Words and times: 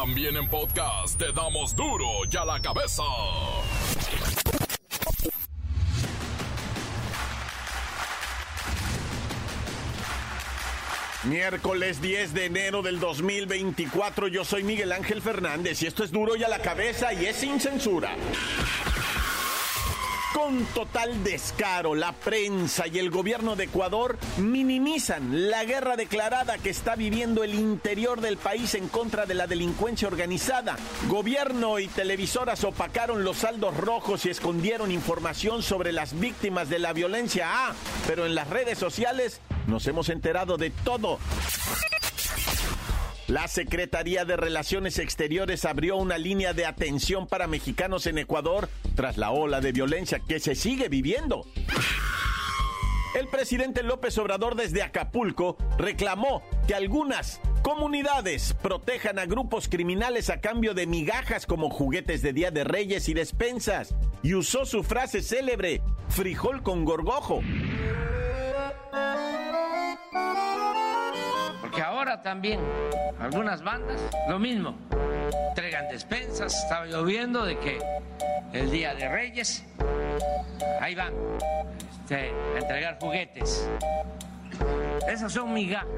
También 0.00 0.36
en 0.36 0.48
podcast 0.48 1.18
te 1.18 1.32
damos 1.32 1.74
duro 1.74 2.06
y 2.30 2.36
a 2.36 2.44
la 2.44 2.60
cabeza. 2.60 3.02
Miércoles 11.24 12.00
10 12.00 12.32
de 12.32 12.44
enero 12.44 12.80
del 12.82 13.00
2024, 13.00 14.28
yo 14.28 14.44
soy 14.44 14.62
Miguel 14.62 14.92
Ángel 14.92 15.20
Fernández 15.20 15.82
y 15.82 15.86
esto 15.86 16.04
es 16.04 16.12
duro 16.12 16.36
y 16.36 16.44
a 16.44 16.48
la 16.48 16.60
cabeza 16.60 17.12
y 17.12 17.26
es 17.26 17.34
sin 17.34 17.58
censura. 17.58 18.14
Con 20.38 20.64
total 20.66 21.24
descaro, 21.24 21.96
la 21.96 22.12
prensa 22.12 22.86
y 22.86 23.00
el 23.00 23.10
gobierno 23.10 23.56
de 23.56 23.64
Ecuador 23.64 24.16
minimizan 24.36 25.50
la 25.50 25.64
guerra 25.64 25.96
declarada 25.96 26.58
que 26.58 26.70
está 26.70 26.94
viviendo 26.94 27.42
el 27.42 27.54
interior 27.54 28.20
del 28.20 28.36
país 28.36 28.76
en 28.76 28.86
contra 28.86 29.26
de 29.26 29.34
la 29.34 29.48
delincuencia 29.48 30.06
organizada. 30.06 30.76
Gobierno 31.08 31.80
y 31.80 31.88
televisoras 31.88 32.62
opacaron 32.62 33.24
los 33.24 33.38
saldos 33.38 33.76
rojos 33.78 34.26
y 34.26 34.30
escondieron 34.30 34.92
información 34.92 35.60
sobre 35.64 35.90
las 35.90 36.16
víctimas 36.20 36.68
de 36.68 36.78
la 36.78 36.92
violencia. 36.92 37.48
Ah, 37.48 37.74
pero 38.06 38.24
en 38.24 38.36
las 38.36 38.48
redes 38.48 38.78
sociales 38.78 39.40
nos 39.66 39.88
hemos 39.88 40.08
enterado 40.08 40.56
de 40.56 40.70
todo. 40.70 41.18
La 43.28 43.46
Secretaría 43.46 44.24
de 44.24 44.38
Relaciones 44.38 44.98
Exteriores 44.98 45.66
abrió 45.66 45.96
una 45.96 46.16
línea 46.16 46.54
de 46.54 46.64
atención 46.64 47.26
para 47.26 47.46
mexicanos 47.46 48.06
en 48.06 48.16
Ecuador 48.16 48.70
tras 48.96 49.18
la 49.18 49.32
ola 49.32 49.60
de 49.60 49.70
violencia 49.70 50.18
que 50.26 50.40
se 50.40 50.54
sigue 50.54 50.88
viviendo. 50.88 51.44
El 53.14 53.28
presidente 53.28 53.82
López 53.82 54.16
Obrador 54.16 54.54
desde 54.54 54.82
Acapulco 54.82 55.58
reclamó 55.76 56.42
que 56.66 56.74
algunas 56.74 57.42
comunidades 57.62 58.56
protejan 58.62 59.18
a 59.18 59.26
grupos 59.26 59.68
criminales 59.68 60.30
a 60.30 60.40
cambio 60.40 60.72
de 60.72 60.86
migajas 60.86 61.44
como 61.44 61.68
juguetes 61.68 62.22
de 62.22 62.32
Día 62.32 62.50
de 62.50 62.64
Reyes 62.64 63.10
y 63.10 63.14
despensas 63.14 63.94
y 64.22 64.36
usó 64.36 64.64
su 64.64 64.82
frase 64.82 65.20
célebre, 65.20 65.82
frijol 66.08 66.62
con 66.62 66.86
gorgojo. 66.86 67.42
Porque 71.68 71.82
ahora 71.82 72.22
también 72.22 72.60
algunas 73.20 73.62
bandas, 73.62 74.00
lo 74.26 74.38
mismo, 74.38 74.74
entregan 75.50 75.86
despensas, 75.88 76.62
estaba 76.62 76.86
lloviendo 76.86 77.44
de 77.44 77.58
que 77.58 77.78
el 78.54 78.70
Día 78.70 78.94
de 78.94 79.06
Reyes, 79.06 79.66
ahí 80.80 80.94
van 80.94 81.12
este, 82.00 82.32
a 82.54 82.58
entregar 82.58 82.96
juguetes. 82.98 83.68
Esas 85.06 85.30
son 85.30 85.52
migajas, 85.52 85.88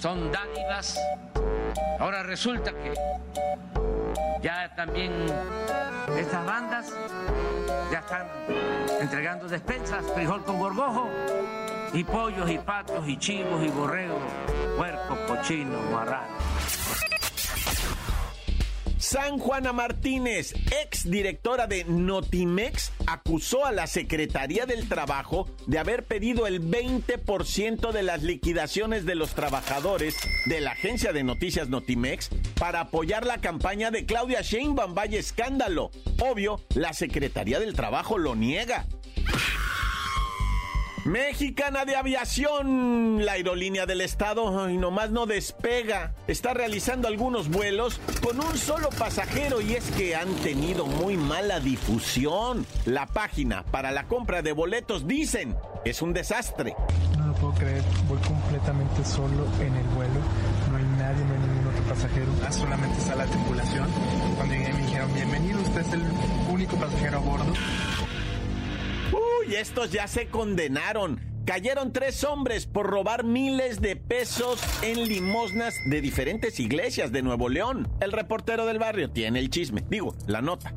son 0.00 0.32
dádivas. 0.32 1.00
Ahora 2.00 2.24
resulta 2.24 2.72
que 2.72 2.92
ya 4.42 4.74
también 4.74 5.12
estas 6.18 6.44
bandas 6.44 6.92
ya 7.92 8.00
están 8.00 8.26
entregando 9.00 9.46
despensas, 9.46 10.04
frijol 10.12 10.42
con 10.42 10.58
gorgojo 10.58 11.08
y 11.94 12.04
pollos 12.04 12.50
y 12.50 12.58
patos 12.58 13.06
y 13.08 13.16
chivos 13.18 13.64
y 13.64 13.68
borregos, 13.68 14.22
puerco, 14.76 15.16
cochino, 15.26 15.78
marrano. 15.90 16.32
San 19.12 19.38
Juana 19.38 19.74
Martínez, 19.74 20.54
ex 20.82 21.10
directora 21.10 21.66
de 21.66 21.84
Notimex, 21.84 22.92
acusó 23.06 23.66
a 23.66 23.72
la 23.72 23.86
Secretaría 23.86 24.64
del 24.64 24.88
Trabajo 24.88 25.50
de 25.66 25.78
haber 25.78 26.04
pedido 26.04 26.46
el 26.46 26.62
20% 26.62 27.92
de 27.92 28.02
las 28.04 28.22
liquidaciones 28.22 29.04
de 29.04 29.14
los 29.14 29.34
trabajadores 29.34 30.16
de 30.46 30.60
la 30.60 30.70
agencia 30.70 31.12
de 31.12 31.24
noticias 31.24 31.68
Notimex 31.68 32.30
para 32.58 32.80
apoyar 32.80 33.26
la 33.26 33.42
campaña 33.42 33.90
de 33.90 34.06
Claudia 34.06 34.40
Sheinbaum 34.40 34.94
Valle 34.94 35.18
Escándalo. 35.18 35.90
Obvio, 36.20 36.62
la 36.74 36.94
Secretaría 36.94 37.60
del 37.60 37.74
Trabajo 37.74 38.16
lo 38.16 38.34
niega. 38.34 38.86
Mexicana 41.04 41.84
de 41.84 41.96
Aviación, 41.96 43.24
la 43.24 43.32
aerolínea 43.32 43.86
del 43.86 44.02
estado, 44.02 44.70
y 44.70 44.76
nomás 44.76 45.10
no 45.10 45.26
despega. 45.26 46.14
Está 46.28 46.54
realizando 46.54 47.08
algunos 47.08 47.48
vuelos 47.48 48.00
con 48.22 48.38
un 48.38 48.56
solo 48.56 48.88
pasajero 48.90 49.60
y 49.60 49.72
es 49.72 49.90
que 49.90 50.14
han 50.14 50.32
tenido 50.36 50.86
muy 50.86 51.16
mala 51.16 51.58
difusión. 51.58 52.64
La 52.86 53.06
página 53.06 53.64
para 53.64 53.90
la 53.90 54.04
compra 54.04 54.42
de 54.42 54.52
boletos 54.52 55.08
dicen 55.08 55.56
es 55.84 56.02
un 56.02 56.12
desastre. 56.12 56.76
No 57.18 57.26
lo 57.26 57.34
puedo 57.34 57.54
creer, 57.54 57.82
voy 58.08 58.18
completamente 58.20 59.04
solo 59.04 59.44
en 59.60 59.74
el 59.74 59.86
vuelo. 59.96 60.20
No 60.70 60.76
hay 60.76 60.84
nadie, 60.84 61.24
no 61.24 61.32
hay 61.34 61.40
ningún 61.40 61.66
otro 61.66 61.82
pasajero. 61.94 62.32
Ah, 62.46 62.52
solamente 62.52 62.98
está 62.98 63.16
la 63.16 63.26
tripulación. 63.26 63.88
Cuando 64.36 64.54
llegué 64.54 64.72
me 64.72 64.82
dijeron, 64.82 65.12
bienvenido, 65.14 65.60
usted 65.62 65.80
es 65.80 65.92
el 65.94 66.02
único 66.48 66.76
pasajero 66.76 67.16
a 67.16 67.20
bordo. 67.20 67.52
Uy, 69.44 69.54
estos 69.56 69.90
ya 69.90 70.06
se 70.06 70.26
condenaron. 70.26 71.20
Cayeron 71.44 71.92
tres 71.92 72.22
hombres 72.22 72.66
por 72.66 72.86
robar 72.86 73.24
miles 73.24 73.80
de 73.80 73.96
pesos 73.96 74.60
en 74.82 75.08
limosnas 75.08 75.74
de 75.86 76.00
diferentes 76.00 76.60
iglesias 76.60 77.10
de 77.12 77.22
Nuevo 77.22 77.48
León. 77.48 77.88
El 78.00 78.12
reportero 78.12 78.66
del 78.66 78.78
barrio 78.78 79.10
tiene 79.10 79.40
el 79.40 79.50
chisme, 79.50 79.82
digo, 79.88 80.14
la 80.26 80.42
nota. 80.42 80.74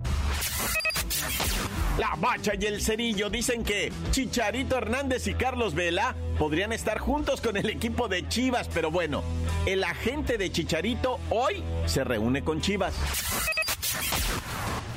La 2.00 2.16
Bacha 2.18 2.54
y 2.60 2.66
el 2.66 2.82
Cerillo 2.82 3.30
dicen 3.30 3.64
que 3.64 3.92
Chicharito 4.12 4.78
Hernández 4.78 5.28
y 5.28 5.34
Carlos 5.34 5.76
Vela 5.76 6.16
podrían 6.40 6.74
estar 6.74 6.98
juntos 6.98 7.42
con 7.42 7.58
el 7.58 7.70
equipo 7.70 8.08
de 8.08 8.28
Chivas, 8.28 8.68
pero 8.74 8.90
bueno, 8.90 9.24
el 9.66 9.84
agente 9.84 10.38
de 10.38 10.52
Chicharito 10.52 11.20
hoy 11.30 11.64
se 11.86 12.04
reúne 12.04 12.44
con 12.44 12.62
Chivas. 12.62 12.96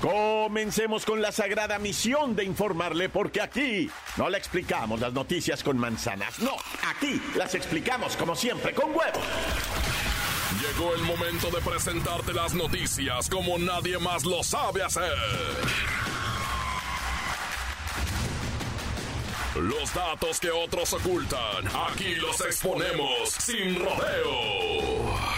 Comencemos 0.01 1.05
con 1.05 1.21
la 1.21 1.33
sagrada 1.33 1.79
misión 1.81 2.37
de 2.37 2.45
informarle 2.45 3.09
porque 3.09 3.41
aquí 3.41 3.91
no 4.17 4.31
le 4.31 4.39
explicamos 4.39 5.01
las 5.01 5.13
noticias 5.13 5.65
con 5.65 5.77
manzanas, 5.77 6.39
no, 6.39 6.55
aquí 6.87 7.21
las 7.35 7.55
explicamos 7.57 8.17
como 8.17 8.37
siempre 8.37 8.73
con 8.75 8.91
huevos. 8.91 9.25
Llegó 10.61 10.95
el 10.95 11.03
momento 11.03 11.51
de 11.51 11.61
presentarte 11.61 12.33
las 12.33 12.55
noticias 12.55 13.29
como 13.29 13.59
nadie 13.59 13.99
más 13.99 14.25
lo 14.25 14.45
sabe 14.45 14.85
hacer. 14.85 15.17
Los 19.57 19.93
datos 19.93 20.39
que 20.39 20.53
otros 20.53 20.93
ocultan, 20.93 21.67
aquí 21.89 22.15
los 22.15 22.41
exponemos 22.43 23.31
sin 23.31 23.75
rodeos. 23.85 25.38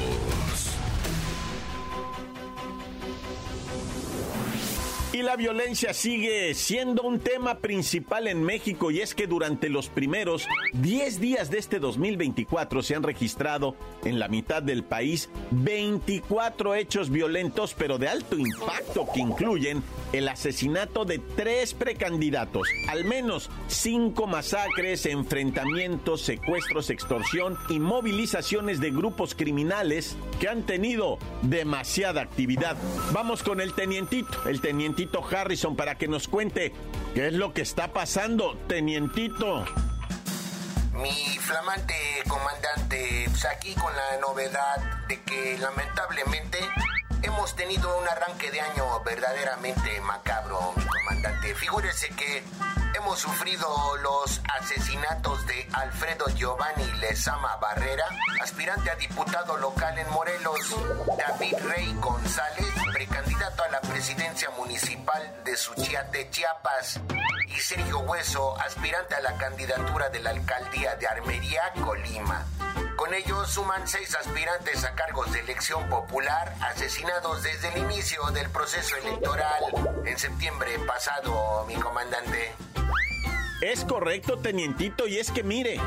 La 5.21 5.35
violencia 5.35 5.93
sigue 5.93 6.53
siendo 6.55 7.03
un 7.03 7.19
tema 7.19 7.59
principal 7.59 8.27
en 8.27 8.41
México 8.43 8.89
y 8.89 9.01
es 9.01 9.13
que 9.13 9.27
durante 9.27 9.69
los 9.69 9.87
primeros 9.87 10.47
10 10.73 11.19
días 11.19 11.51
de 11.51 11.59
este 11.59 11.79
2024 11.79 12.81
se 12.81 12.95
han 12.95 13.03
registrado 13.03 13.75
en 14.03 14.17
la 14.17 14.27
mitad 14.27 14.63
del 14.63 14.83
país 14.83 15.29
24 15.51 16.73
hechos 16.73 17.11
violentos 17.11 17.75
pero 17.77 17.99
de 17.99 18.07
alto 18.07 18.35
impacto 18.35 19.07
que 19.13 19.19
incluyen 19.19 19.83
el 20.11 20.27
asesinato 20.27 21.05
de 21.05 21.19
tres 21.19 21.73
precandidatos, 21.73 22.67
al 22.89 23.05
menos 23.05 23.49
cinco 23.67 24.27
masacres, 24.27 25.05
enfrentamientos, 25.05 26.21
secuestros, 26.21 26.89
extorsión 26.89 27.57
y 27.69 27.79
movilizaciones 27.79 28.79
de 28.79 28.91
grupos 28.91 29.35
criminales 29.35 30.17
que 30.39 30.49
han 30.49 30.63
tenido 30.63 31.19
demasiada 31.43 32.21
actividad. 32.21 32.75
Vamos 33.13 33.43
con 33.43 33.61
el 33.61 33.73
tenientito, 33.73 34.49
el 34.49 34.59
tenientito 34.59 35.10
Harrison 35.19 35.75
para 35.75 35.95
que 35.95 36.07
nos 36.07 36.27
cuente 36.27 36.73
qué 37.13 37.27
es 37.27 37.33
lo 37.33 37.53
que 37.53 37.61
está 37.61 37.91
pasando, 37.93 38.57
tenientito. 38.67 39.65
Mi 40.93 41.37
flamante 41.39 41.95
comandante, 42.27 43.25
pues 43.29 43.45
aquí 43.45 43.73
con 43.75 43.95
la 43.95 44.17
novedad 44.19 44.77
de 45.07 45.21
que 45.21 45.57
lamentablemente 45.57 46.59
hemos 47.23 47.55
tenido 47.55 47.97
un 47.99 48.07
arranque 48.07 48.51
de 48.51 48.61
año 48.61 49.01
verdaderamente 49.03 50.01
macabro, 50.01 50.73
mi 50.75 50.85
comandante. 50.85 51.55
Figúrese 51.55 52.09
que 52.09 52.43
hemos 52.95 53.19
sufrido 53.19 53.67
los 53.97 54.41
asesinatos 54.59 55.45
de 55.47 55.67
Alfredo 55.73 56.25
Giovanni 56.35 56.80
Lezama 57.11 57.57
Barrera, 57.57 58.05
aspirante 58.41 58.89
a 58.89 58.95
diputado 58.95 59.57
local 59.57 59.99
en 59.99 60.09
Morelos, 60.11 60.77
David 61.17 61.55
Rey 61.65 61.93
González, 61.99 62.73
precandidato 62.93 63.63
a 63.63 63.67
la 63.67 63.81
presidencia 63.81 64.49
municipal 64.51 65.21
de 65.43 65.57
Suchiate, 65.57 66.29
Chiapas, 66.29 67.01
y 67.49 67.59
Sergio 67.59 67.99
Hueso, 67.99 68.57
aspirante 68.61 69.15
a 69.15 69.19
la 69.19 69.35
candidatura 69.35 70.07
de 70.07 70.21
la 70.21 70.29
alcaldía 70.29 70.95
de 70.95 71.07
Armería, 71.07 71.73
Colima. 71.83 72.45
Con 72.95 73.13
ellos 73.13 73.51
suman 73.51 73.85
seis 73.89 74.15
aspirantes 74.15 74.85
a 74.85 74.95
cargos 74.95 75.33
de 75.33 75.41
elección 75.41 75.89
popular 75.89 76.55
asesinados 76.61 77.43
desde 77.43 77.73
el 77.73 77.79
inicio 77.79 78.23
del 78.31 78.49
proceso 78.51 78.95
electoral 78.95 79.65
en 80.05 80.17
septiembre 80.17 80.79
pasado, 80.87 81.65
mi 81.67 81.75
comandante. 81.75 82.55
Es 83.61 83.83
correcto, 83.83 84.37
tenientito, 84.37 85.07
y 85.07 85.19
es 85.19 85.29
que 85.29 85.43
mire, 85.43 85.77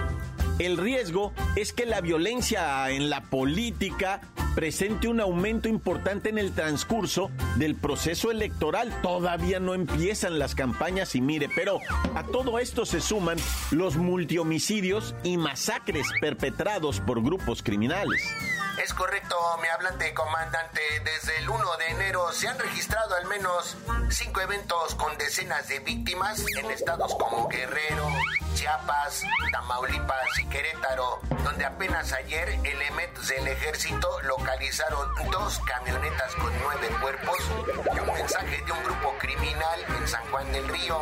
el 0.59 0.77
riesgo 0.77 1.33
es 1.57 1.73
que 1.73 1.87
la 1.87 2.01
violencia 2.01 2.91
en 2.91 3.11
la 3.11 3.23
política 3.23 4.21
presente 4.55 5.09
un 5.09 5.21
aumento 5.21 5.69
importante 5.69 6.29
en 6.29 6.39
el 6.39 6.55
transcurso 6.55 7.31
del 7.57 7.75
proceso 7.75 8.31
electoral. 8.31 9.01
Todavía 9.03 9.59
no 9.59 9.75
empiezan 9.75 10.39
las 10.39 10.55
campañas 10.55 11.15
y 11.15 11.21
mire, 11.21 11.49
pero 11.55 11.81
a 12.15 12.23
todo 12.25 12.59
esto 12.59 12.87
se 12.87 13.01
suman 13.01 13.39
los 13.73 13.97
multihomicidios 13.97 15.15
y 15.25 15.37
masacres 15.37 16.07
perpetrados 16.21 17.01
por 17.01 17.23
grupos 17.23 17.63
criminales. 17.63 18.23
Es 18.83 18.93
correcto, 18.93 19.37
mi 19.61 19.69
hablante 19.69 20.13
comandante. 20.15 20.81
Desde 21.05 21.39
el 21.39 21.49
1 21.49 21.77
de 21.79 21.87
enero 21.87 22.33
se 22.33 22.49
han 22.49 22.59
registrado 22.59 23.15
al 23.15 23.27
menos 23.27 23.77
cinco 24.11 24.41
eventos 24.41 24.95
con 24.97 25.17
decenas 25.17 25.69
de 25.69 25.79
víctimas 25.81 26.45
en 26.59 26.71
estados 26.71 27.15
como 27.15 27.49
Guerrero, 27.49 28.09
Chiapas, 28.55 29.23
Tamaulipas 29.51 30.39
y 30.39 30.47
Querétaro, 30.47 31.21
donde 31.43 31.65
apenas 31.65 32.13
ayer 32.13 32.49
elementos 32.65 33.27
del 33.29 33.49
ejército 33.49 34.09
localizaron 34.23 35.09
dos 35.31 35.61
camionetas 35.67 36.35
con 36.37 36.53
nueve 36.63 36.89
cuerpos 37.01 37.39
y 37.95 37.99
un 37.99 38.15
mensaje 38.15 38.63
de 38.65 38.73
un 38.73 38.85
grupo 38.85 39.15
criminal 39.19 39.81
en 39.99 40.09
San 40.09 40.23
Juan 40.31 40.53
del 40.53 40.69
Río. 40.69 40.99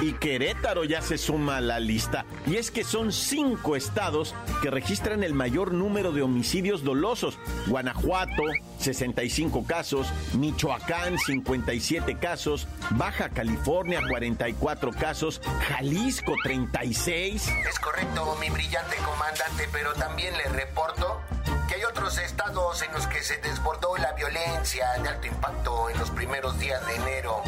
Y 0.00 0.12
Querétaro 0.14 0.84
ya 0.84 1.02
se 1.02 1.18
suma 1.18 1.58
a 1.58 1.60
la 1.60 1.80
lista. 1.80 2.24
Y 2.46 2.56
es 2.56 2.70
que 2.70 2.84
son 2.84 3.12
cinco 3.12 3.76
estados 3.76 4.34
que 4.62 4.70
registran 4.70 5.22
el 5.22 5.34
mayor 5.34 5.72
número 5.72 6.12
de 6.12 6.22
homicidios 6.22 6.84
dolosos. 6.84 7.38
Guanajuato, 7.66 8.42
65 8.78 9.66
casos, 9.66 10.08
Michoacán, 10.34 11.18
57 11.18 12.18
casos, 12.18 12.66
Baja 12.90 13.28
California, 13.28 14.00
44 14.08 14.90
casos, 14.92 15.40
Jalisco, 15.68 16.34
36. 16.42 17.48
Es 17.68 17.78
correcto, 17.78 18.36
mi 18.40 18.50
brillante 18.50 18.96
comandante, 18.96 19.68
pero 19.72 19.92
también 19.94 20.36
le 20.36 20.44
reporto 20.44 21.20
que 21.68 21.76
hay 21.76 21.84
otros 21.84 22.18
estados 22.18 22.82
en 22.82 22.92
los 22.92 23.06
que 23.06 23.22
se 23.22 23.36
desbordó 23.38 23.96
la 23.96 24.12
violencia 24.12 24.86
de 25.02 25.08
alto 25.08 25.26
impacto 25.26 25.90
en 25.90 25.98
los 25.98 26.10
primeros 26.10 26.58
días 26.58 26.84
de 26.86 26.96
enero. 26.96 27.42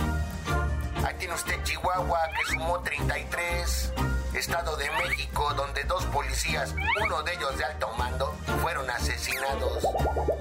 Ahí 1.04 1.14
tiene 1.18 1.34
usted 1.34 1.62
Chihuahua, 1.64 2.30
que 2.34 2.52
sumó 2.52 2.80
33. 2.80 3.92
Estado 4.34 4.76
de 4.76 4.90
México, 4.90 5.52
donde 5.54 5.84
dos 5.84 6.04
policías, 6.06 6.74
uno 7.04 7.22
de 7.22 7.34
ellos 7.34 7.56
de 7.58 7.64
alto 7.64 7.88
mando, 7.98 8.34
fueron 8.62 8.88
asesinados. 8.88 9.86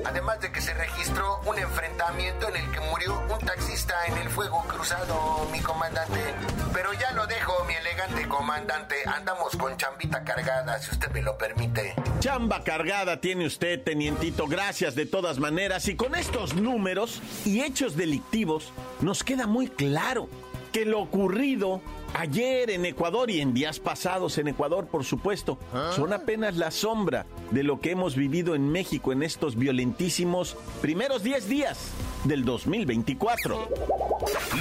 Además 0.05 0.39
de 0.39 0.51
que 0.51 0.61
se 0.61 0.73
registró 0.73 1.41
un 1.45 1.59
enfrentamiento 1.59 2.47
en 2.47 2.55
el 2.55 2.71
que 2.71 2.79
murió 2.79 3.21
un 3.29 3.39
taxista 3.45 3.93
en 4.07 4.17
el 4.17 4.29
fuego 4.29 4.63
cruzado, 4.67 5.47
mi 5.51 5.59
comandante. 5.59 6.33
Pero 6.73 6.93
ya 6.93 7.11
lo 7.11 7.27
dejo, 7.27 7.63
mi 7.65 7.73
elegante 7.73 8.27
comandante. 8.27 8.95
Andamos 9.05 9.55
con 9.57 9.75
chambita 9.77 10.23
cargada, 10.23 10.79
si 10.79 10.91
usted 10.91 11.11
me 11.11 11.21
lo 11.21 11.37
permite. 11.37 11.93
Chamba 12.19 12.63
cargada 12.63 13.19
tiene 13.19 13.45
usted, 13.45 13.83
tenientito. 13.83 14.47
Gracias 14.47 14.95
de 14.95 15.05
todas 15.05 15.39
maneras. 15.39 15.87
Y 15.87 15.95
con 15.95 16.15
estos 16.15 16.55
números 16.55 17.21
y 17.45 17.61
hechos 17.61 17.95
delictivos, 17.97 18.71
nos 19.01 19.23
queda 19.23 19.45
muy 19.45 19.67
claro 19.67 20.29
que 20.73 20.85
lo 20.85 20.99
ocurrido 20.99 21.81
ayer 22.15 22.71
en 22.71 22.85
Ecuador 22.85 23.29
y 23.29 23.39
en 23.39 23.53
días 23.53 23.79
pasados 23.79 24.37
en 24.39 24.49
Ecuador, 24.49 24.87
por 24.87 25.05
supuesto, 25.05 25.57
son 25.95 26.11
apenas 26.11 26.57
la 26.57 26.71
sombra 26.71 27.25
de 27.51 27.63
lo 27.63 27.79
que 27.79 27.91
hemos 27.91 28.15
vivido 28.15 28.55
en 28.55 28.69
México 28.69 29.13
en 29.13 29.23
estos 29.23 29.55
violentísimos 29.55 30.57
primeros 30.81 31.23
10 31.23 31.47
días 31.47 31.91
del 32.25 32.43
2024. 32.43 33.69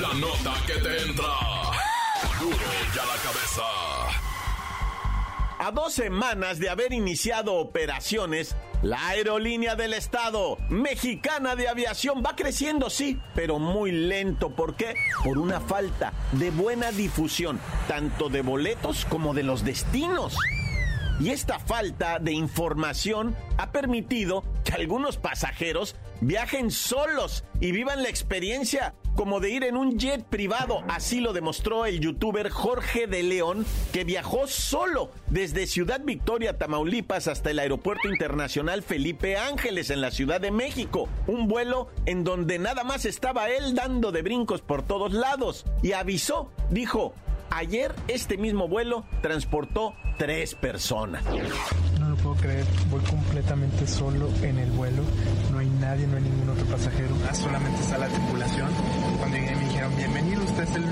La 0.01 0.15
nota 0.15 0.55
que 0.67 0.75
te 0.75 1.03
entra. 1.03 1.25
Duro 2.41 2.57
ya 2.95 3.07
la 3.07 3.17
cabeza. 3.23 3.63
A 5.59 5.71
dos 5.73 5.95
semanas 5.95 6.59
de 6.59 6.69
haber 6.69 6.93
iniciado 6.93 7.55
operaciones, 7.55 8.55
la 8.83 9.09
aerolínea 9.09 9.77
del 9.77 9.95
Estado, 9.95 10.59
mexicana 10.69 11.55
de 11.55 11.69
aviación, 11.69 12.23
va 12.25 12.35
creciendo, 12.35 12.91
sí, 12.91 13.21
pero 13.35 13.59
muy 13.59 13.93
lento. 13.93 14.51
¿Por 14.51 14.75
qué? 14.75 14.95
Por 15.25 15.39
una 15.39 15.61
falta 15.61 16.13
de 16.33 16.51
buena 16.51 16.91
difusión, 16.91 17.61
tanto 17.87 18.29
de 18.29 18.43
boletos 18.43 19.05
como 19.05 19.35
de 19.35 19.45
los 19.45 19.65
destinos. 19.65 20.37
Y 21.21 21.31
esta 21.31 21.61
falta 21.61 22.19
de 22.19 22.33
información 22.33 23.37
ha 23.57 23.71
permitido 23.71 24.43
que 24.65 24.73
algunos 24.73 25.17
pasajeros 25.17 25.95
viajen 26.21 26.71
solos 26.71 27.45
y 27.61 27.71
vivan 27.71 28.03
la 28.03 28.09
experiencia 28.09 28.95
como 29.17 29.41
de 29.41 29.51
ir 29.51 29.65
en 29.65 29.77
un 29.77 29.99
jet 29.99 30.25
privado. 30.25 30.83
Así 30.89 31.21
lo 31.21 31.33
demostró 31.33 31.87
el 31.87 32.01
youtuber 32.01 32.51
Jorge 32.51 33.07
de 33.07 33.23
León, 33.23 33.67
que 33.93 34.05
viajó 34.05 34.47
solo 34.47 35.11
desde 35.29 35.67
Ciudad 35.67 36.01
Victoria, 36.05 36.59
Tamaulipas, 36.59 37.29
hasta 37.29 37.51
el 37.51 37.59
Aeropuerto 37.59 38.09
Internacional 38.09 38.83
Felipe 38.83 39.37
Ángeles 39.37 39.91
en 39.91 40.01
la 40.01 40.11
Ciudad 40.11 40.41
de 40.41 40.51
México. 40.51 41.09
Un 41.27 41.49
vuelo 41.49 41.89
en 42.07 42.25
donde 42.25 42.59
nada 42.59 42.85
más 42.85 43.05
estaba 43.05 43.51
él 43.51 43.75
dando 43.75 44.13
de 44.13 44.23
brincos 44.23 44.61
por 44.63 44.83
todos 44.83 45.13
lados. 45.13 45.65
Y 45.83 45.93
avisó, 45.93 46.51
dijo, 46.71 47.15
ayer 47.51 47.95
este 48.09 48.37
mismo 48.37 48.69
vuelo 48.69 49.05
transportó 49.21 49.95
tres 50.19 50.55
personas. 50.55 51.25
Lo 52.13 52.19
puedo 52.19 52.37
creer, 52.37 52.67
voy 52.91 53.01
completamente 53.05 53.87
solo 53.87 54.29
en 54.43 54.59
el 54.59 54.71
vuelo. 54.73 55.03
No 55.51 55.61
hay 55.61 55.71
nadie, 55.81 56.07
no 56.07 56.19
hay 56.19 56.23
ningún 56.23 56.51
otro 56.51 56.67
pasajero. 56.67 57.17
Ah, 57.27 57.35
solamente 57.35 57.81
está 57.81 57.97
la 57.97 58.07
tripulación. 58.07 58.69
Cuando 59.19 59.39
llegué 59.39 59.57
me 59.57 59.65
dijeron, 59.65 59.97
bienvenido, 59.97 60.45
usted 60.45 60.63
es 60.63 60.77
el 60.77 60.85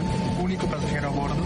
único 0.42 0.66
pasajero 0.66 1.08
a 1.08 1.10
bordo. 1.10 1.44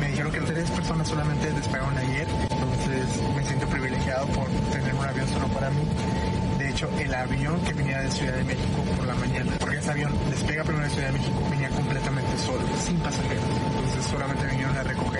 Me 0.00 0.08
dijeron 0.08 0.32
que 0.32 0.40
tres 0.40 0.68
personas 0.72 1.06
solamente 1.06 1.48
despegaron 1.52 1.96
ayer. 1.96 2.26
Entonces 2.50 3.22
me 3.36 3.44
siento 3.44 3.68
privilegiado 3.68 4.26
por 4.34 4.48
tener 4.72 4.92
un 4.92 5.04
avión 5.04 5.28
solo 5.28 5.46
para 5.46 5.70
mí. 5.70 5.82
De 6.58 6.68
hecho, 6.68 6.90
el 6.98 7.14
avión 7.14 7.60
que 7.60 7.74
venía 7.74 8.00
de 8.00 8.10
Ciudad 8.10 8.34
de 8.34 8.42
México 8.42 8.82
por 8.96 9.06
la 9.06 9.14
mañana, 9.14 9.52
porque 9.60 9.76
ese 9.76 9.92
avión 9.92 10.12
despega 10.28 10.64
primero 10.64 10.84
de 10.86 10.90
Ciudad 10.90 11.06
de 11.06 11.18
México, 11.18 11.40
venía 11.48 11.70
completamente 11.70 12.38
solo, 12.38 12.66
sin 12.84 12.98
pasajeros. 12.98 13.44
Entonces 13.76 14.10
solamente 14.10 14.44
vinieron 14.48 14.76
a 14.76 14.82
recoger. 14.82 15.17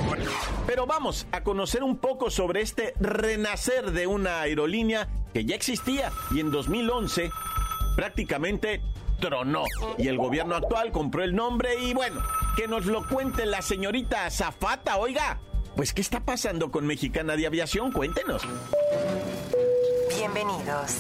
Pero 0.67 0.87
vamos 0.87 1.27
a 1.33 1.43
conocer 1.43 1.83
un 1.83 1.99
poco 1.99 2.31
sobre 2.31 2.61
este 2.61 2.95
renacer 3.01 3.93
de 3.93 4.07
una 4.07 4.41
aerolínea 4.41 5.09
que 5.33 5.45
ya 5.45 5.55
existía 5.55 6.13
y 6.31 6.41
en 6.41 6.51
2011 6.51 7.31
prácticamente 7.97 8.81
tronó. 9.21 9.65
Y 9.99 10.09
el 10.09 10.19
gobierno 10.19 10.57
actual 10.57 10.93
compró 10.93 11.23
el 11.23 11.35
nombre 11.35 11.75
y 11.81 11.95
bueno, 11.95 12.23
que 12.57 12.69
nos 12.69 12.87
lo 12.87 13.07
cuente 13.07 13.47
la 13.47 13.63
señorita 13.63 14.31
Zafata, 14.31 14.97
oiga. 14.99 15.41
Pues, 15.77 15.93
¿qué 15.93 16.01
está 16.01 16.21
pasando 16.21 16.73
con 16.73 16.87
Mexicana 16.87 17.37
de 17.37 17.47
Aviación? 17.47 17.93
Cuéntenos. 17.93 18.43
Bienvenidos. 20.17 20.97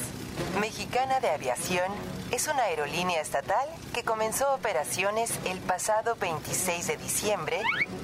Mexicana 0.60 1.18
de 1.18 1.30
Aviación 1.30 1.90
es 2.30 2.46
una 2.46 2.64
aerolínea 2.64 3.20
estatal 3.20 3.66
que 3.94 4.04
comenzó 4.04 4.54
operaciones 4.54 5.32
el 5.46 5.58
pasado 5.60 6.16
26 6.16 6.86
de 6.86 6.96
diciembre 6.96 7.60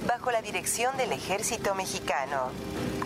bajo 0.07 0.31
la 0.31 0.41
dirección 0.41 0.97
del 0.97 1.13
ejército 1.13 1.75
mexicano. 1.75 2.51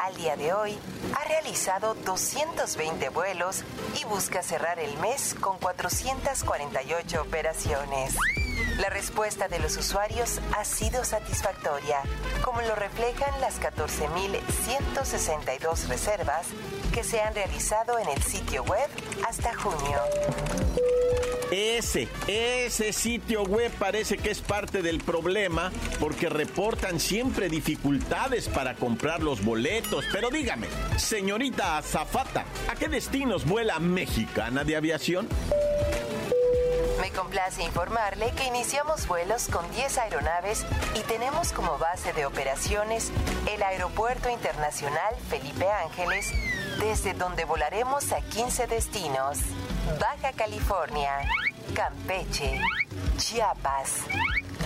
Al 0.01 0.17
día 0.17 0.37
de 0.37 0.53
hoy, 0.53 0.79
ha 1.19 1.25
realizado 1.25 1.95
220 1.95 3.09
vuelos 3.09 3.65
y 4.01 4.05
busca 4.05 4.43
cerrar 4.43 4.79
el 4.79 4.97
mes 4.99 5.35
con 5.41 5.59
448 5.59 7.23
operaciones. 7.23 8.15
La 8.79 8.91
respuesta 8.91 9.49
de 9.49 9.59
los 9.59 9.77
usuarios 9.77 10.39
ha 10.57 10.65
sido 10.65 11.05
satisfactoria, 11.05 12.01
como 12.45 12.63
lo 12.63 12.77
reflejan 12.77 13.41
las 13.41 13.61
14.162 13.61 15.89
reservas 15.89 16.47
que 16.99 17.05
se 17.05 17.21
han 17.21 17.33
realizado 17.33 17.97
en 18.01 18.09
el 18.09 18.21
sitio 18.25 18.65
web 18.65 18.89
hasta 19.25 19.55
junio. 19.55 20.01
Ese, 21.53 22.09
ese 22.27 22.93
sitio 22.93 23.45
web 23.45 23.71
parece 23.79 24.19
que 24.19 24.33
es 24.33 24.41
parte 24.41 24.83
del 24.83 24.99
problema 24.99 25.71
porque 26.01 26.29
reportan 26.29 26.99
siempre 26.99 27.49
dificultades 27.49 28.49
para 28.49 28.75
comprar 28.75 29.23
los 29.23 29.45
boletos. 29.45 30.07
Pero 30.11 30.29
dígame, 30.31 30.67
señorita 30.97 31.79
Azafata, 31.79 32.45
¿a 32.69 32.75
qué 32.75 32.89
destinos 32.89 33.47
vuela 33.47 33.79
Mexicana 33.79 34.65
de 34.65 34.75
Aviación? 34.75 35.29
Me 37.01 37.13
complace 37.13 37.63
informarle 37.63 38.33
que 38.37 38.45
iniciamos 38.45 39.07
vuelos 39.07 39.47
con 39.47 39.71
10 39.71 39.99
aeronaves 39.99 40.67
y 40.97 41.01
tenemos 41.03 41.53
como 41.53 41.79
base 41.79 42.13
de 42.13 42.27
operaciones 42.27 43.13
el 43.49 43.63
Aeropuerto 43.63 44.29
Internacional 44.29 45.15
Felipe 45.31 45.67
Ángeles, 45.71 46.33
desde 46.79 47.15
donde 47.15 47.45
volaremos 47.45 48.13
a 48.13 48.21
15 48.21 48.67
destinos. 48.67 49.39
Baja 50.01 50.33
California, 50.33 51.13
Campeche, 51.75 52.61
Chiapas, 53.17 54.05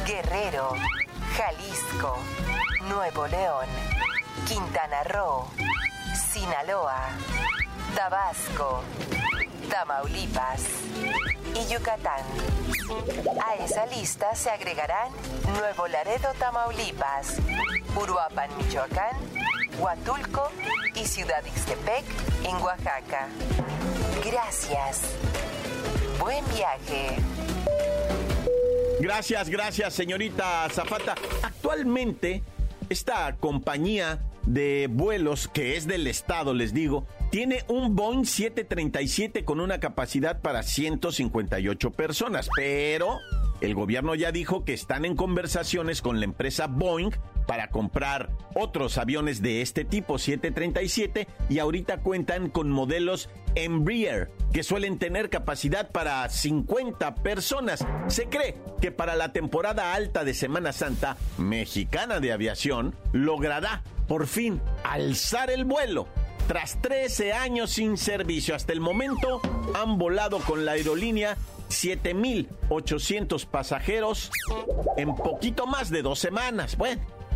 Guerrero, 0.06 0.74
Jalisco, 1.36 2.18
Nuevo 2.88 3.26
León, 3.26 3.66
Quintana 4.46 5.02
Roo, 5.04 5.46
Sinaloa, 6.32 7.08
Tabasco, 7.94 8.82
Tamaulipas 9.70 10.62
y 11.54 11.72
Yucatán. 11.72 12.22
A 13.46 13.54
esa 13.56 13.86
lista 13.86 14.34
se 14.34 14.50
agregarán 14.50 15.10
Nuevo 15.56 15.88
Laredo, 15.88 16.32
Tamaulipas, 16.38 17.36
Uruapan, 17.96 18.50
Michoacán, 18.58 19.16
Huatulco 19.78 20.50
y 20.94 21.06
Ciudad 21.06 21.44
Ixtepec 21.44 22.04
en 22.44 22.56
Oaxaca. 22.56 23.28
Gracias. 24.24 25.02
Buen 26.20 26.44
viaje. 26.54 27.16
Gracias, 29.00 29.48
gracias, 29.48 29.94
señorita 29.94 30.68
Zafata. 30.70 31.14
Actualmente, 31.42 32.42
esta 32.88 33.34
compañía 33.36 34.20
de 34.46 34.88
vuelos 34.90 35.48
que 35.48 35.76
es 35.76 35.86
del 35.86 36.06
Estado, 36.06 36.54
les 36.54 36.72
digo, 36.74 37.06
tiene 37.30 37.64
un 37.68 37.96
Boeing 37.96 38.24
737 38.24 39.44
con 39.44 39.60
una 39.60 39.80
capacidad 39.80 40.40
para 40.40 40.62
158 40.62 41.90
personas, 41.92 42.48
pero 42.54 43.18
el 43.60 43.74
gobierno 43.74 44.14
ya 44.14 44.32
dijo 44.32 44.64
que 44.64 44.74
están 44.74 45.04
en 45.04 45.16
conversaciones 45.16 46.02
con 46.02 46.18
la 46.20 46.24
empresa 46.24 46.66
Boeing 46.66 47.12
para 47.46 47.68
comprar 47.68 48.30
otros 48.54 48.98
aviones 48.98 49.42
de 49.42 49.62
este 49.62 49.84
tipo 49.84 50.18
737 50.18 51.26
y 51.48 51.58
ahorita 51.58 51.98
cuentan 51.98 52.50
con 52.50 52.70
modelos 52.70 53.28
Embraer 53.54 54.30
que 54.52 54.62
suelen 54.62 54.98
tener 54.98 55.30
capacidad 55.30 55.90
para 55.90 56.28
50 56.28 57.14
personas. 57.16 57.84
Se 58.08 58.26
cree 58.26 58.56
que 58.80 58.90
para 58.90 59.14
la 59.16 59.32
temporada 59.32 59.94
alta 59.94 60.24
de 60.24 60.34
Semana 60.34 60.72
Santa 60.72 61.16
mexicana 61.38 62.20
de 62.20 62.32
aviación 62.32 62.94
logrará 63.12 63.82
por 64.08 64.26
fin 64.26 64.60
alzar 64.84 65.50
el 65.50 65.64
vuelo 65.64 66.06
tras 66.48 66.80
13 66.82 67.32
años 67.32 67.70
sin 67.70 67.96
servicio. 67.96 68.54
Hasta 68.54 68.72
el 68.72 68.80
momento 68.80 69.40
han 69.74 69.98
volado 69.98 70.38
con 70.40 70.64
la 70.64 70.72
aerolínea 70.72 71.36
7.800 71.68 73.46
pasajeros 73.46 74.30
en 74.96 75.14
poquito 75.14 75.66
más 75.66 75.90
de 75.90 76.02
dos 76.02 76.18
semanas. 76.18 76.76
Bueno, 76.76 77.00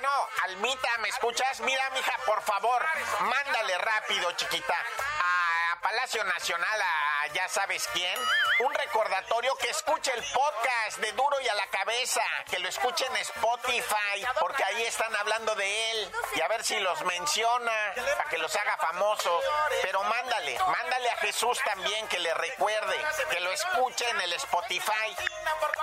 Bueno, 0.00 0.28
Almita, 0.44 0.96
¿me 1.00 1.10
escuchas? 1.10 1.60
Mira, 1.60 1.90
mija, 1.90 2.16
por 2.24 2.40
favor, 2.40 2.86
mándale 3.20 3.76
rápido, 3.76 4.32
chiquita, 4.32 4.74
a 4.74 5.78
Palacio 5.82 6.24
Nacional, 6.24 6.80
a 6.80 7.26
ya 7.34 7.46
sabes 7.50 7.86
quién, 7.92 8.18
un 8.60 8.72
recordatorio 8.72 9.54
que 9.56 9.68
escuche 9.68 10.10
el 10.14 10.24
podcast 10.32 10.96
de 11.00 11.12
Duro 11.12 11.38
y 11.42 11.48
a 11.48 11.54
la 11.54 11.66
Cabeza, 11.66 12.22
que 12.50 12.60
lo 12.60 12.68
escuche 12.70 13.04
en 13.04 13.16
Spotify, 13.16 14.24
porque 14.40 14.64
ahí 14.64 14.84
están 14.84 15.14
hablando 15.16 15.54
de 15.54 15.90
él, 15.90 16.12
y 16.34 16.40
a 16.40 16.48
ver 16.48 16.64
si 16.64 16.80
los 16.80 17.04
menciona, 17.04 17.92
para 18.16 18.30
que 18.30 18.38
los 18.38 18.56
haga 18.56 18.78
famosos. 18.78 19.44
Pero 19.82 20.02
mándale, 20.04 20.58
mándale 20.66 21.10
a 21.10 21.16
Jesús 21.16 21.60
también 21.62 22.08
que 22.08 22.20
le 22.20 22.32
recuerde, 22.32 22.96
que 23.30 23.40
lo 23.40 23.52
escuche 23.52 24.08
en 24.08 24.20
el 24.22 24.32
Spotify. 24.32 25.14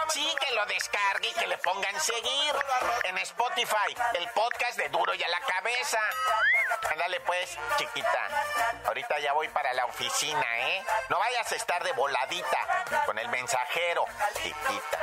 Sí, 0.10 0.28
que 0.40 0.56
lo 0.56 0.66
descargue 0.66 1.30
y 1.30 1.34
que 1.34 1.48
le 1.48 1.58
pongan 1.58 2.00
seguir 2.00 2.56
en 3.04 3.18
Spotify, 3.20 3.96
el 4.14 4.28
podcast 4.30 4.78
de 4.78 4.90
Duro 4.90 5.14
y 5.14 5.22
a 5.22 5.28
la 5.28 5.40
Cabeza. 5.42 6.00
Ándale 6.92 7.20
pues, 7.22 7.58
chiquita. 7.78 8.28
Ahorita 8.86 9.20
ya 9.20 9.34
voy 9.34 9.48
para 9.50 9.74
la 9.74 9.86
oficina, 9.86 10.46
¿eh? 10.60 10.84
No 11.10 11.20
vayas 11.20 11.52
a 11.52 11.56
estar 11.56 11.84
de 11.84 11.92
voladita 11.92 12.86
con 13.06 13.20
el 13.20 13.28
mensajero, 13.30 14.06
chiquita. 14.36 15.00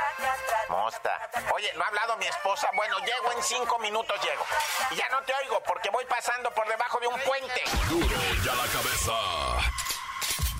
Mosta. 0.69 1.29
Oye, 1.53 1.71
¿no 1.75 1.83
ha 1.83 1.87
hablado 1.87 2.17
mi 2.17 2.25
esposa? 2.25 2.69
Bueno, 2.75 2.97
llego 2.99 3.31
en 3.31 3.43
cinco 3.43 3.79
minutos, 3.79 4.19
llego. 4.21 4.45
Y 4.91 4.95
ya 4.95 5.07
no 5.09 5.21
te 5.21 5.33
oigo 5.35 5.61
porque 5.65 5.89
voy 5.91 6.05
pasando 6.05 6.51
por 6.51 6.67
debajo 6.67 6.99
de 6.99 7.07
un 7.07 7.19
puente. 7.21 7.63
Duro 7.89 8.15
y 8.43 8.49
a 8.49 8.55
la 8.55 8.67
cabeza. 8.67 9.13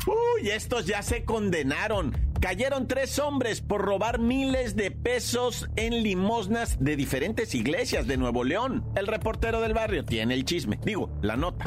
Uy, 0.06 0.52
estos 0.52 0.86
ya 0.86 1.02
se 1.02 1.26
condenaron. 1.26 2.25
Cayeron 2.46 2.88
tres 2.88 3.18
hombres 3.18 3.60
por 3.60 3.82
robar 3.82 4.20
miles 4.20 4.76
de 4.76 4.92
pesos 4.92 5.68
en 5.76 6.04
limosnas 6.04 6.78
de 6.80 6.96
diferentes 6.96 7.56
iglesias 7.56 8.06
de 8.06 8.18
Nuevo 8.18 8.44
León. 8.44 8.86
El 8.96 9.08
reportero 9.08 9.62
del 9.62 9.74
barrio 9.74 10.06
tiene 10.06 10.36
el 10.36 10.46
chisme, 10.46 10.80
digo, 10.84 11.10
la 11.24 11.38
nota. 11.38 11.66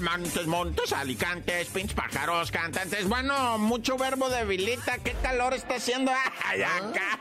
Montes, 0.00 0.46
montes, 0.46 0.92
alicantes, 0.92 1.68
pinches 1.68 1.92
pájaros, 1.92 2.50
cantantes. 2.50 3.06
Bueno, 3.06 3.58
mucho 3.58 3.98
verbo 3.98 4.30
debilita. 4.30 4.96
¿Qué 4.98 5.12
calor 5.22 5.52
está 5.52 5.74
haciendo 5.74 6.10
Ay, 6.44 6.62
acá? 6.62 7.18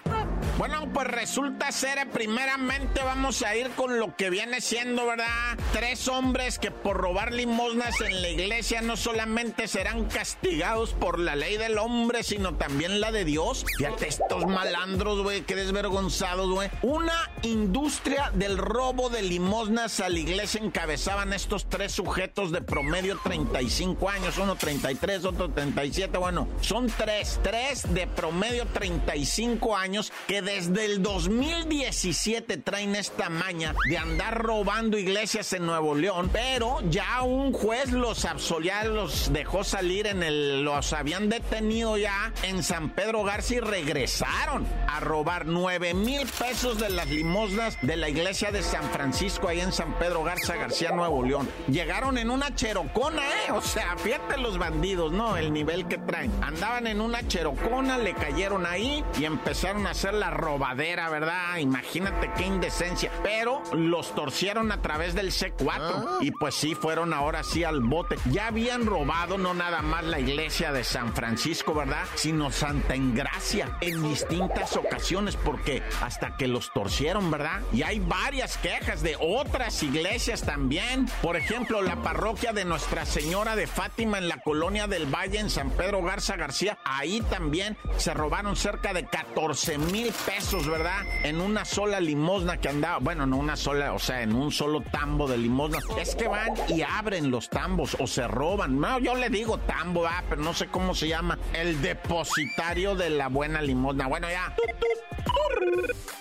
Bueno, 0.58 0.90
pues 0.92 1.06
resulta 1.06 1.72
ser, 1.72 2.00
eh, 2.00 2.08
primeramente 2.12 3.04
vamos 3.04 3.44
a 3.44 3.56
ir 3.56 3.70
con 3.72 4.00
lo 4.00 4.16
que 4.16 4.32
viene 4.32 4.60
siendo, 4.60 5.06
¿verdad? 5.06 5.56
Tres 5.72 6.08
hombres 6.08 6.58
que 6.58 6.72
por 6.72 6.98
robar 6.98 7.32
limosnas 7.32 8.02
en 8.02 8.24
la 8.24 8.30
iglesia 8.30 8.82
no 8.82 8.98
solamente 8.98 9.68
serán 9.68 10.06
castigados 10.06 10.94
por 10.94 11.20
la 11.20 11.36
ley 11.36 11.58
del 11.58 11.78
hombre, 11.78 12.24
sino 12.24 12.56
también 12.56 13.00
la 13.00 13.12
de 13.12 13.24
Dios. 13.24 13.66
Fíjate 13.78 14.08
estos 14.08 14.48
malandros, 14.48 15.22
güey, 15.22 15.42
qué 15.42 15.56
desvergonzados, 15.56 16.50
güey. 16.50 16.72
Una 16.82 17.30
industria 17.44 18.32
del 18.34 18.58
robo 18.58 19.12
de 19.12 19.22
limosnas 19.22 20.00
a 20.00 20.10
la 20.10 20.18
iglesia 20.18 20.60
encabezaban 20.64 21.34
estos 21.34 21.70
tres 21.70 21.92
sujetos 21.92 22.52
de 22.52 22.64
promedio 22.64 23.20
35 23.24 24.10
años, 24.10 24.40
uno 24.40 24.56
33, 24.56 25.24
otro 25.24 25.52
37, 25.52 26.18
bueno, 26.18 26.48
son 26.62 26.88
tres, 26.88 27.40
tres 27.44 27.94
de 27.94 28.08
promedio 28.08 28.66
35 28.74 29.78
años 29.78 30.12
que 30.26 30.47
desde 30.48 30.86
el 30.86 31.04
2017 31.04 32.56
traen 32.60 32.96
esta 32.96 33.28
maña 33.28 33.76
de 33.90 33.98
andar 33.98 34.42
robando 34.42 34.98
iglesias 34.98 35.52
en 35.52 35.66
Nuevo 35.66 35.94
León, 35.94 36.30
pero 36.32 36.80
ya 36.90 37.22
un 37.24 37.52
juez 37.52 37.92
los 37.92 38.24
absolvió, 38.24 38.72
los 38.86 39.34
dejó 39.34 39.66
salir 39.66 40.08
en 40.08 40.24
el, 40.24 40.64
los 40.64 40.94
habían 40.94 41.28
detenido 41.28 41.98
ya 41.98 42.32
en 42.44 42.64
San 42.64 42.92
Pedro 42.92 43.26
Garza 43.26 43.56
y 43.56 43.60
regresaron 43.60 44.66
a 44.88 45.02
robar 45.02 45.48
9 45.48 45.94
mil 45.94 46.26
pesos 46.26 46.80
de 46.80 46.92
las 46.92 47.10
limosnas 47.10 47.78
de 47.82 47.98
la 47.98 48.08
iglesia 48.08 48.50
de 48.50 48.64
San 48.64 48.90
Francisco 48.92 49.50
ahí 49.50 49.60
en 49.60 49.74
San 49.74 50.00
Pedro 50.00 50.24
Garza 50.24 50.56
García, 50.56 50.92
Nuevo 50.92 51.26
León. 51.26 51.50
Llegaron 51.68 52.18
en 52.18 52.30
una 52.30 52.56
cherocona, 52.56 53.22
¿eh? 53.22 53.52
O 53.52 53.62
sea, 53.62 53.98
fíjate 53.98 54.38
los 54.38 54.58
bandidos, 54.58 55.12
¿no? 55.12 55.36
El 55.36 55.52
nivel 55.52 55.90
que 55.90 55.98
traen. 55.98 56.32
Andaban 56.42 56.88
en 56.88 57.02
una 57.02 57.28
cherocona, 57.28 57.98
le 57.98 58.14
cayeron 58.14 58.66
ahí 58.66 59.04
y 59.20 59.26
empezaron 59.26 59.86
a 59.88 59.92
hacer 59.92 60.14
la 60.14 60.37
robadera, 60.38 61.10
¿verdad? 61.10 61.58
Imagínate 61.58 62.32
qué 62.38 62.46
indecencia. 62.46 63.12
Pero 63.24 63.62
los 63.74 64.14
torcieron 64.16 64.72
a 64.72 64.82
través 64.82 65.16
del 65.16 65.32
C4 65.32 66.20
y 66.22 66.32
pues 66.32 66.56
sí, 66.56 66.76
fueron 66.76 67.14
ahora 67.14 67.44
sí 67.44 67.64
al 67.64 67.82
bote. 67.82 68.16
Ya 68.32 68.48
habían 68.48 68.86
robado 68.86 69.38
no 69.38 69.54
nada 69.54 69.82
más 69.82 70.04
la 70.04 70.20
iglesia 70.20 70.72
de 70.72 70.84
San 70.84 71.14
Francisco, 71.14 71.74
¿verdad? 71.74 72.06
Sino 72.16 72.52
Santa 72.52 72.96
Engracia 72.96 73.78
en 73.82 74.04
distintas 74.04 74.76
ocasiones 74.78 75.36
porque 75.36 75.84
hasta 76.02 76.38
que 76.38 76.48
los 76.48 76.72
torcieron, 76.74 77.30
¿verdad? 77.32 77.62
Y 77.74 77.84
hay 77.84 78.00
varias 78.00 78.58
quejas 78.58 79.02
de 79.02 79.18
otras 79.20 79.82
iglesias 79.84 80.44
también. 80.44 81.08
Por 81.22 81.36
ejemplo, 81.36 81.82
la 81.82 82.02
parroquia 82.02 82.54
de 82.54 82.66
Nuestra 82.66 83.06
Señora 83.06 83.56
de 83.56 83.68
Fátima 83.68 84.18
en 84.18 84.28
la 84.28 84.42
colonia 84.42 84.88
del 84.88 85.06
Valle 85.06 85.40
en 85.40 85.50
San 85.50 85.72
Pedro 85.72 86.02
Garza 86.04 86.36
García. 86.36 86.78
Ahí 86.86 87.22
también 87.30 87.78
se 87.98 88.14
robaron 88.14 88.56
cerca 88.56 88.94
de 88.94 89.06
14 89.06 89.78
mil 89.78 90.12
pesos, 90.28 90.68
¿verdad? 90.68 91.04
En 91.24 91.40
una 91.40 91.64
sola 91.64 92.02
limosna 92.02 92.58
que 92.58 92.68
andaba, 92.68 93.00
bueno, 93.00 93.26
no 93.26 93.38
una 93.38 93.56
sola, 93.56 93.94
o 93.94 94.00
sea, 94.00 94.22
en 94.22 94.36
un 94.36 94.52
solo 94.52 94.82
tambo 94.82 95.28
de 95.28 95.38
limosna. 95.38 95.80
Es 96.00 96.16
que 96.16 96.28
van 96.28 96.54
y 96.68 96.82
abren 96.82 97.32
los 97.32 97.50
tambos 97.50 97.96
o 98.00 98.08
se 98.08 98.28
roban. 98.28 98.80
No, 98.80 99.00
yo 99.00 99.16
le 99.16 99.30
digo 99.30 99.58
tambo, 99.60 100.06
ah, 100.06 100.24
pero 100.30 100.42
no 100.42 100.54
sé 100.54 100.68
cómo 100.68 100.94
se 100.94 101.08
llama. 101.08 101.40
El 101.54 101.82
depositario 101.82 102.96
de 102.96 103.10
la 103.10 103.30
buena 103.30 103.62
limosna. 103.62 104.08
Bueno, 104.08 104.28
ya. 104.30 104.54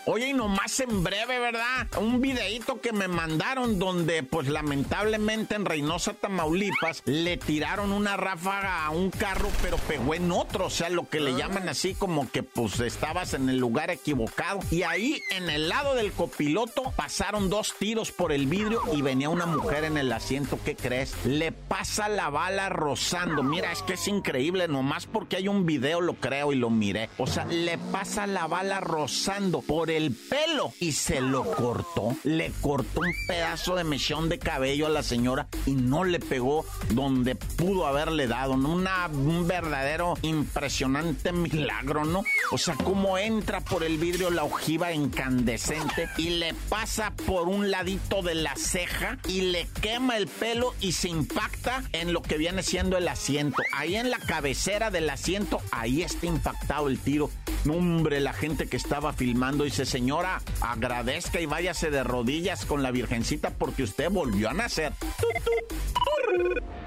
Oye, 0.08 0.28
y 0.28 0.34
nomás 0.34 0.78
en 0.78 1.02
breve, 1.02 1.40
¿verdad? 1.40 1.88
Un 1.98 2.20
videíto 2.20 2.80
que 2.80 2.92
me 2.92 3.08
mandaron 3.08 3.80
donde, 3.80 4.22
pues 4.22 4.46
lamentablemente 4.46 5.56
en 5.56 5.64
Reynosa, 5.64 6.14
Tamaulipas, 6.14 7.02
le 7.06 7.36
tiraron 7.36 7.90
una 7.90 8.16
ráfaga 8.16 8.86
a 8.86 8.90
un 8.90 9.10
carro, 9.10 9.48
pero 9.62 9.78
pegó 9.78 10.14
en 10.14 10.30
otro. 10.30 10.66
O 10.66 10.70
sea, 10.70 10.90
lo 10.90 11.08
que 11.08 11.18
le 11.18 11.32
ah. 11.32 11.38
llaman 11.38 11.68
así 11.68 11.94
como 11.94 12.30
que, 12.30 12.44
pues, 12.44 12.78
estabas 12.78 13.34
en 13.34 13.48
el 13.48 13.58
lugar 13.58 13.90
equivocado. 13.96 14.60
Y 14.70 14.82
ahí, 14.82 15.20
en 15.30 15.50
el 15.50 15.68
lado 15.68 15.94
del 15.94 16.12
copiloto, 16.12 16.92
pasaron 16.96 17.50
dos 17.50 17.74
tiros 17.78 18.12
por 18.12 18.32
el 18.32 18.46
vidrio 18.46 18.80
y 18.92 19.02
venía 19.02 19.28
una 19.28 19.46
mujer 19.46 19.84
en 19.84 19.96
el 19.96 20.12
asiento. 20.12 20.58
¿Qué 20.64 20.76
crees? 20.76 21.14
Le 21.24 21.52
pasa 21.52 22.08
la 22.08 22.30
bala 22.30 22.68
rozando. 22.68 23.42
Mira, 23.42 23.72
es 23.72 23.82
que 23.82 23.94
es 23.94 24.08
increíble, 24.08 24.68
nomás 24.68 25.06
porque 25.06 25.36
hay 25.36 25.48
un 25.48 25.66
video 25.66 26.00
lo 26.00 26.14
creo 26.14 26.52
y 26.52 26.56
lo 26.56 26.70
miré. 26.70 27.10
O 27.18 27.26
sea, 27.26 27.44
le 27.44 27.76
pasa 27.76 28.26
la 28.26 28.46
bala 28.46 28.80
rozando 28.80 29.62
por 29.62 29.90
el 29.90 29.96
el 29.96 30.14
pelo 30.14 30.72
y 30.78 30.92
se 30.92 31.20
lo 31.20 31.42
cortó. 31.42 32.14
Le 32.22 32.52
cortó 32.60 33.00
un 33.00 33.12
pedazo 33.26 33.74
de 33.76 33.84
mechón 33.84 34.28
de 34.28 34.38
cabello 34.38 34.86
a 34.86 34.90
la 34.90 35.02
señora 35.02 35.48
y 35.64 35.72
no 35.72 36.04
le 36.04 36.20
pegó 36.20 36.64
donde 36.90 37.34
pudo 37.34 37.86
haberle 37.86 38.26
dado. 38.26 38.52
Una, 38.52 39.06
un 39.06 39.48
verdadero 39.48 40.14
impresionante 40.22 41.32
milagro, 41.32 42.04
¿no? 42.04 42.24
O 42.52 42.58
sea, 42.58 42.74
cómo 42.74 43.16
entra 43.16 43.60
por 43.60 43.84
el 43.84 43.85
vidrio 43.94 44.30
la 44.30 44.44
ojiva 44.44 44.92
incandescente 44.92 46.08
y 46.18 46.30
le 46.30 46.54
pasa 46.68 47.12
por 47.26 47.48
un 47.48 47.70
ladito 47.70 48.20
de 48.22 48.34
la 48.34 48.54
ceja 48.56 49.18
y 49.28 49.42
le 49.42 49.68
quema 49.80 50.16
el 50.16 50.26
pelo 50.26 50.74
y 50.80 50.92
se 50.92 51.08
impacta 51.08 51.84
en 51.92 52.12
lo 52.12 52.20
que 52.20 52.36
viene 52.36 52.62
siendo 52.62 52.98
el 52.98 53.06
asiento. 53.08 53.62
Ahí 53.72 53.96
en 53.96 54.10
la 54.10 54.18
cabecera 54.18 54.90
del 54.90 55.08
asiento, 55.08 55.60
ahí 55.70 56.02
está 56.02 56.26
impactado 56.26 56.88
el 56.88 56.98
tiro. 56.98 57.30
Hombre, 57.68 58.20
la 58.20 58.32
gente 58.32 58.68
que 58.68 58.76
estaba 58.76 59.12
filmando 59.12 59.64
dice, 59.64 59.86
señora, 59.86 60.42
agradezca 60.60 61.40
y 61.40 61.46
váyase 61.46 61.90
de 61.90 62.02
rodillas 62.02 62.66
con 62.66 62.82
la 62.82 62.90
Virgencita 62.90 63.50
porque 63.50 63.84
usted 63.84 64.10
volvió 64.10 64.50
a 64.50 64.54
nacer. 64.54 64.92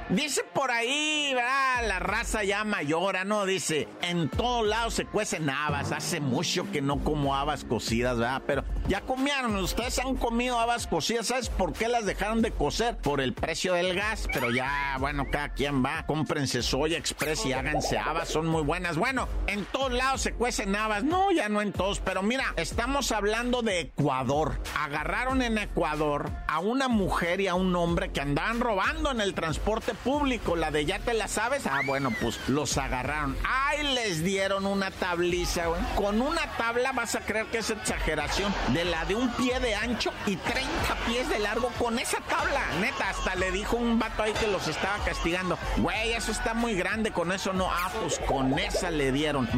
Dice 0.10 0.42
por 0.56 0.72
ahí, 0.72 1.32
¿verdad? 1.36 1.88
La 1.88 2.00
raza 2.00 2.44
ya 2.44 2.64
mayora, 2.64 3.26
¿no? 3.26 3.46
Dice, 3.46 3.88
en 4.02 4.28
todos 4.28 4.68
lados 4.68 4.96
se 4.96 5.06
cuecen 5.06 5.52
habas. 5.52 5.92
Hace 5.92 6.20
mucho 6.20 6.70
que 6.72 6.82
no 6.82 7.04
como 7.04 7.36
habas 7.36 7.64
cocidas, 7.64 8.18
¿verdad? 8.18 8.42
Pero 8.48 8.64
ya 8.90 9.02
comieron, 9.02 9.56
ustedes 9.58 10.00
han 10.00 10.16
comido 10.16 10.60
habas 10.60 10.88
cocidas. 10.88 11.28
¿Sabes 11.28 11.48
por 11.50 11.74
qué 11.74 11.88
las 11.88 12.08
dejaron 12.08 12.42
de 12.42 12.50
cocer? 12.50 12.98
Por 12.98 13.22
el 13.22 13.34
precio 13.34 13.76
del 13.76 13.94
gas. 13.94 14.28
Pero 14.34 14.50
ya, 14.50 14.98
bueno, 15.00 15.28
cada 15.32 15.50
quien 15.50 15.86
va. 15.86 16.08
Cómprense 16.08 16.64
soya 16.64 16.98
express 16.98 17.46
y 17.46 17.54
háganse 17.54 18.00
habas. 18.00 18.30
Son 18.30 18.48
muy 18.48 18.64
buenas. 18.64 18.98
Bueno, 18.98 19.28
en 19.46 19.66
todos 19.66 19.94
lados 19.94 20.22
se 20.22 20.34
cuecen 20.34 20.76
habas. 20.76 21.04
No, 21.04 21.32
ya 21.32 21.50
no 21.50 21.62
en 21.62 21.72
todos. 21.72 22.00
Pero 22.00 22.24
mira, 22.24 22.46
estamos 22.56 23.12
hablando 23.12 23.62
de 23.62 23.80
Ecuador. 23.82 24.60
Agarraron 24.80 25.44
en 25.44 25.60
Ecuador 25.60 26.32
a 26.48 26.60
una 26.60 26.88
mujer 26.88 27.42
y 27.42 27.48
a 27.48 27.54
un 27.54 27.76
hombre 27.76 28.12
que 28.12 28.22
andaban 28.22 28.60
robando 28.60 29.12
en 29.12 29.22
el 29.22 29.36
transporte 29.36 29.94
público, 29.94 30.56
la 30.56 30.72
de 30.72 30.86
ya 30.86 30.98
te 30.98 31.14
la 31.14 31.28
sabes. 31.28 31.68
Ah, 31.68 31.82
bueno, 31.86 32.12
pues 32.20 32.40
los 32.50 32.76
agarraron. 32.80 33.38
Ay, 33.48 33.84
les 33.94 34.24
dieron 34.24 34.66
una 34.66 34.90
tabliza, 34.90 35.68
güey. 35.68 35.82
Con 35.96 36.24
una 36.24 36.42
tabla 36.58 36.92
vas 36.92 37.14
a 37.14 37.20
creer 37.20 37.46
que 37.48 37.60
es 37.60 37.70
exageración. 37.70 38.52
La 38.86 39.06
de 39.06 39.16
un 39.16 39.30
pie 39.34 39.60
de 39.60 39.76
ancho 39.76 40.12
y 40.26 40.36
30 40.36 40.96
pies 41.08 41.30
de 41.30 41.40
largo 41.40 41.70
con 41.80 42.00
esa 42.00 42.20
tabla. 42.22 42.62
Neta, 42.82 43.10
hasta 43.10 43.36
le 43.36 43.52
dijo 43.52 43.78
un 43.78 44.00
vato 44.00 44.24
ahí 44.24 44.34
que 44.34 44.48
los 44.48 44.68
estaba 44.68 44.98
castigando. 45.04 45.58
Güey, 45.78 46.14
eso 46.14 46.32
está 46.32 46.54
muy 46.54 46.76
grande, 46.76 47.12
con 47.12 47.32
eso 47.32 47.54
no. 47.54 47.70
Ah, 47.70 47.90
pues 48.00 48.20
con 48.20 48.58
esa 48.58 48.92
le 48.92 49.12
dieron. 49.12 49.50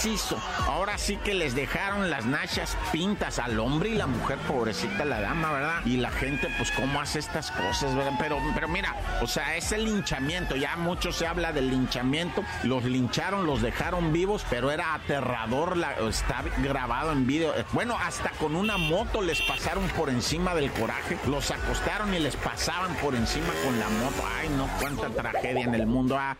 Macizo. 0.00 0.38
Ahora 0.66 0.96
sí 0.96 1.18
que 1.18 1.34
les 1.34 1.54
dejaron 1.54 2.08
las 2.08 2.24
nachas 2.24 2.74
pintas 2.90 3.38
al 3.38 3.60
hombre 3.60 3.90
y 3.90 3.96
la 3.96 4.06
mujer, 4.06 4.38
pobrecita 4.48 5.04
la 5.04 5.20
dama, 5.20 5.52
¿verdad? 5.52 5.84
Y 5.84 5.98
la 5.98 6.10
gente, 6.10 6.48
pues, 6.56 6.70
¿cómo 6.70 7.02
hace 7.02 7.18
estas 7.18 7.50
cosas, 7.50 7.94
verdad? 7.94 8.14
Pero, 8.18 8.38
pero 8.54 8.66
mira, 8.66 8.96
o 9.20 9.26
sea, 9.26 9.56
es 9.56 9.72
el 9.72 9.84
linchamiento. 9.84 10.56
Ya 10.56 10.74
mucho 10.76 11.12
se 11.12 11.26
habla 11.26 11.52
del 11.52 11.68
linchamiento. 11.68 12.42
Los 12.62 12.84
lincharon, 12.84 13.44
los 13.44 13.60
dejaron 13.60 14.10
vivos, 14.10 14.42
pero 14.48 14.70
era 14.70 14.94
aterrador. 14.94 15.76
Está 16.08 16.44
grabado 16.62 17.12
en 17.12 17.26
video. 17.26 17.52
Bueno, 17.74 17.94
hasta 17.98 18.30
con 18.30 18.56
una 18.56 18.78
moto 18.78 19.20
les 19.20 19.42
pasaron 19.42 19.86
por 19.88 20.08
encima 20.08 20.54
del 20.54 20.70
coraje. 20.70 21.18
Los 21.26 21.50
acostaron 21.50 22.14
y 22.14 22.20
les 22.20 22.36
pasaban 22.36 22.94
por 23.02 23.14
encima 23.14 23.52
con 23.62 23.78
la 23.78 23.88
moto. 23.90 24.22
Ay, 24.38 24.48
no, 24.48 24.66
cuánta 24.80 25.10
tragedia 25.10 25.64
en 25.64 25.74
el 25.74 25.86
mundo. 25.86 26.16
Ah. 26.18 26.38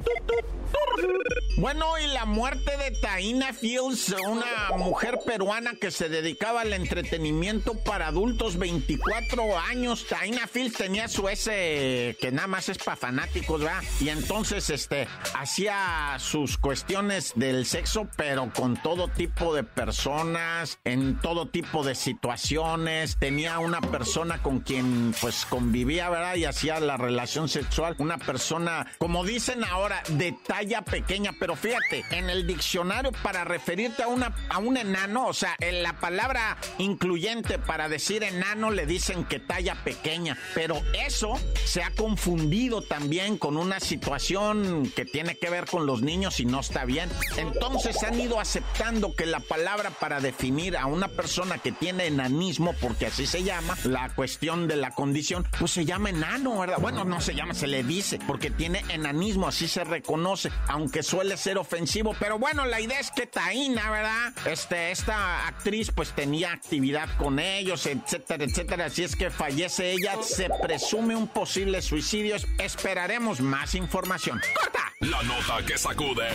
Bueno, 1.59 1.99
y 1.99 2.07
la 2.07 2.25
muerte 2.25 2.77
de 2.77 2.91
Taina 3.01 3.50
Fields, 3.53 4.15
una 4.27 4.77
mujer 4.77 5.19
peruana 5.25 5.75
que 5.81 5.91
se 5.91 6.09
dedicaba 6.09 6.63
al 6.63 6.73
entretenimiento 6.73 7.75
para 7.75 8.09
adultos, 8.09 8.57
24 8.57 9.59
años. 9.59 10.07
Taina 10.09 10.47
Fields 10.47 10.77
tenía 10.77 11.09
su 11.09 11.29
ese 11.29 12.17
que 12.21 12.31
nada 12.33 12.49
más 12.49 12.69
es 12.69 12.79
para 12.79 12.97
fanáticos, 12.97 13.61
¿verdad? 13.61 13.83
Y 14.01 14.09
entonces, 14.09 14.71
este, 14.71 15.09
hacía 15.35 16.17
sus 16.19 16.59
cuestiones 16.59 17.33
del 17.37 17.67
sexo, 17.67 18.09
pero 18.17 18.51
con 18.53 18.77
todo 18.83 19.09
tipo 19.09 19.55
de 19.55 19.65
personas, 19.65 20.79
en 20.85 21.19
todo 21.21 21.49
tipo 21.49 21.85
de 21.85 21.95
situaciones. 21.95 23.17
Tenía 23.19 23.59
una 23.59 23.81
persona 23.81 24.43
con 24.43 24.61
quien, 24.61 25.15
pues, 25.21 25.47
convivía, 25.47 26.09
¿verdad? 26.11 26.37
Y 26.37 26.45
hacía 26.45 26.81
la 26.81 26.97
relación 26.97 27.49
sexual. 27.49 27.95
Una 27.99 28.19
persona, 28.19 28.87
como 28.99 29.25
dicen 29.25 29.65
ahora, 29.65 30.03
de 30.09 30.37
talla 30.47 30.83
pequeña, 30.83 31.33
pero 31.39 31.57
fíjate, 31.57 32.05
en 32.11 32.31
el 32.31 32.47
diccionario 32.47 33.13
para 33.23 33.40
referirte 33.45 34.03
a, 34.03 34.09
una, 34.09 34.35
a 34.49 34.59
un 34.59 34.77
enano, 34.77 35.27
o 35.27 35.33
sea, 35.33 35.57
en 35.61 35.83
la 35.83 35.95
palabra 35.95 36.57
incluyente 36.79 37.59
para 37.59 37.89
decir 37.89 38.23
enano 38.23 38.71
le 38.71 38.87
dicen 38.87 39.25
que 39.25 39.39
talla 39.39 39.75
pequeña, 39.85 40.37
pero 40.55 40.81
eso 41.07 41.39
se 41.65 41.83
ha 41.83 41.91
confundido 41.91 42.83
también 42.83 43.39
con 43.39 43.57
una 43.57 43.81
situación 43.81 44.91
que 44.95 45.05
tiene 45.05 45.37
que 45.37 45.51
ver 45.51 45.67
con 45.67 45.87
los 45.87 46.03
niños 46.03 46.41
y 46.41 46.47
no 46.47 46.61
está 46.61 46.85
bien. 46.85 47.11
Entonces 47.37 48.03
han 48.03 48.21
ido 48.21 48.41
aceptando 48.41 49.15
que 49.15 49.27
la 49.27 49.41
palabra 49.41 49.91
para 49.91 50.21
definir 50.21 50.77
a 50.77 50.87
una 50.87 51.09
persona 51.09 51.59
que 51.59 51.73
tiene 51.73 52.07
enanismo, 52.07 52.75
porque 52.81 53.07
así 53.07 53.27
se 53.27 53.43
llama, 53.43 53.77
la 53.85 54.09
cuestión 54.15 54.69
de 54.69 54.77
la 54.77 54.91
condición, 54.91 55.47
pues 55.59 55.73
se 55.73 55.85
llama 55.85 56.11
enano, 56.11 56.59
¿verdad? 56.59 56.79
Bueno, 56.81 57.05
no 57.05 57.21
se 57.21 57.35
llama, 57.35 57.55
se 57.55 57.67
le 57.67 57.83
dice, 57.83 58.19
porque 58.27 58.51
tiene 58.51 58.85
enanismo, 58.89 59.49
así 59.49 59.69
se 59.69 59.85
reconoce, 59.85 60.51
aunque 60.69 61.03
suele 61.03 61.37
ser 61.37 61.59
ofensivo, 61.59 62.15
pero 62.19 62.39
bueno, 62.39 62.65
la 62.67 62.81
idea 62.81 63.01
es 63.01 63.11
que 63.11 63.27
Taina, 63.31 63.91
¿verdad? 63.91 64.33
Este, 64.47 64.91
esta 64.91 65.47
actriz 65.47 65.91
pues 65.95 66.13
tenía 66.13 66.53
actividad 66.53 67.09
con 67.17 67.39
ellos, 67.39 67.87
etcétera, 67.87 68.45
etcétera, 68.45 68.87
así 68.87 69.05
es 69.05 69.17
que 69.17 69.31
fallece 69.31 69.93
ella, 69.93 70.17
se 70.23 70.49
presume 70.63 71.15
un 71.15 71.29
posible 71.29 71.83
suicidio, 71.83 72.37
esperaremos 72.59 73.41
más 73.41 73.75
información. 73.75 74.41
¡Corta! 74.55 74.93
La 75.01 75.23
nota 75.23 75.65
que 75.67 75.79
sacude. 75.79 76.29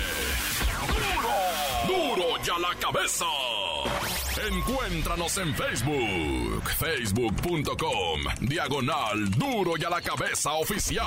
¡Duro! 1.87 2.15
¡Duro 2.15 2.43
ya 2.43 2.57
la 2.59 2.73
cabeza! 2.79 3.25
Encuéntranos 4.47 5.37
en 5.37 5.55
Facebook, 5.55 6.69
facebook.com, 6.77 8.21
diagonal 8.41 9.29
duro 9.31 9.73
y 9.77 9.83
a 9.83 9.89
la 9.89 10.01
cabeza 10.01 10.53
oficial. 10.53 11.05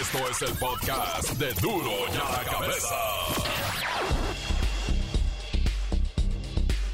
Esto 0.00 0.18
es 0.28 0.42
el 0.42 0.58
podcast 0.58 1.30
de 1.34 1.52
duro 1.60 1.90
y 2.12 2.16
a 2.16 2.32
la 2.32 2.50
cabeza. 2.50 2.94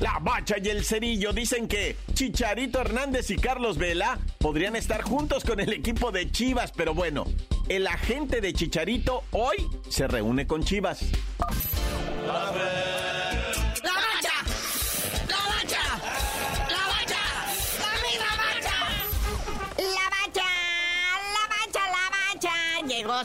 La 0.00 0.18
Bacha 0.20 0.56
y 0.62 0.68
el 0.68 0.84
Cerillo 0.84 1.32
dicen 1.32 1.66
que 1.66 1.96
Chicharito 2.12 2.80
Hernández 2.80 3.30
y 3.30 3.36
Carlos 3.36 3.78
Vela 3.78 4.18
podrían 4.38 4.76
estar 4.76 5.02
juntos 5.02 5.44
con 5.44 5.60
el 5.60 5.72
equipo 5.72 6.12
de 6.12 6.30
Chivas, 6.30 6.72
pero 6.72 6.92
bueno, 6.92 7.24
el 7.68 7.86
agente 7.86 8.42
de 8.42 8.52
Chicharito 8.52 9.24
hoy 9.30 9.56
se 9.88 10.06
reúne 10.06 10.46
con 10.46 10.62
Chivas. 10.62 11.00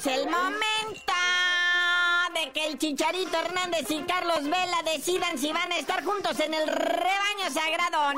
El 0.03 0.29
momento 0.29 1.13
de 2.33 2.51
que 2.51 2.67
el 2.67 2.77
Chicharito 2.77 3.37
Hernández 3.37 3.89
y 3.89 4.01
Carlos 4.01 4.43
Vela 4.43 4.83
decidan 4.83 5.37
si 5.37 5.53
van 5.53 5.71
a 5.71 5.77
estar 5.77 6.03
juntos 6.03 6.37
en 6.41 6.53
el 6.53 6.67
rebaño 6.67 7.49
sagrado. 7.49 8.11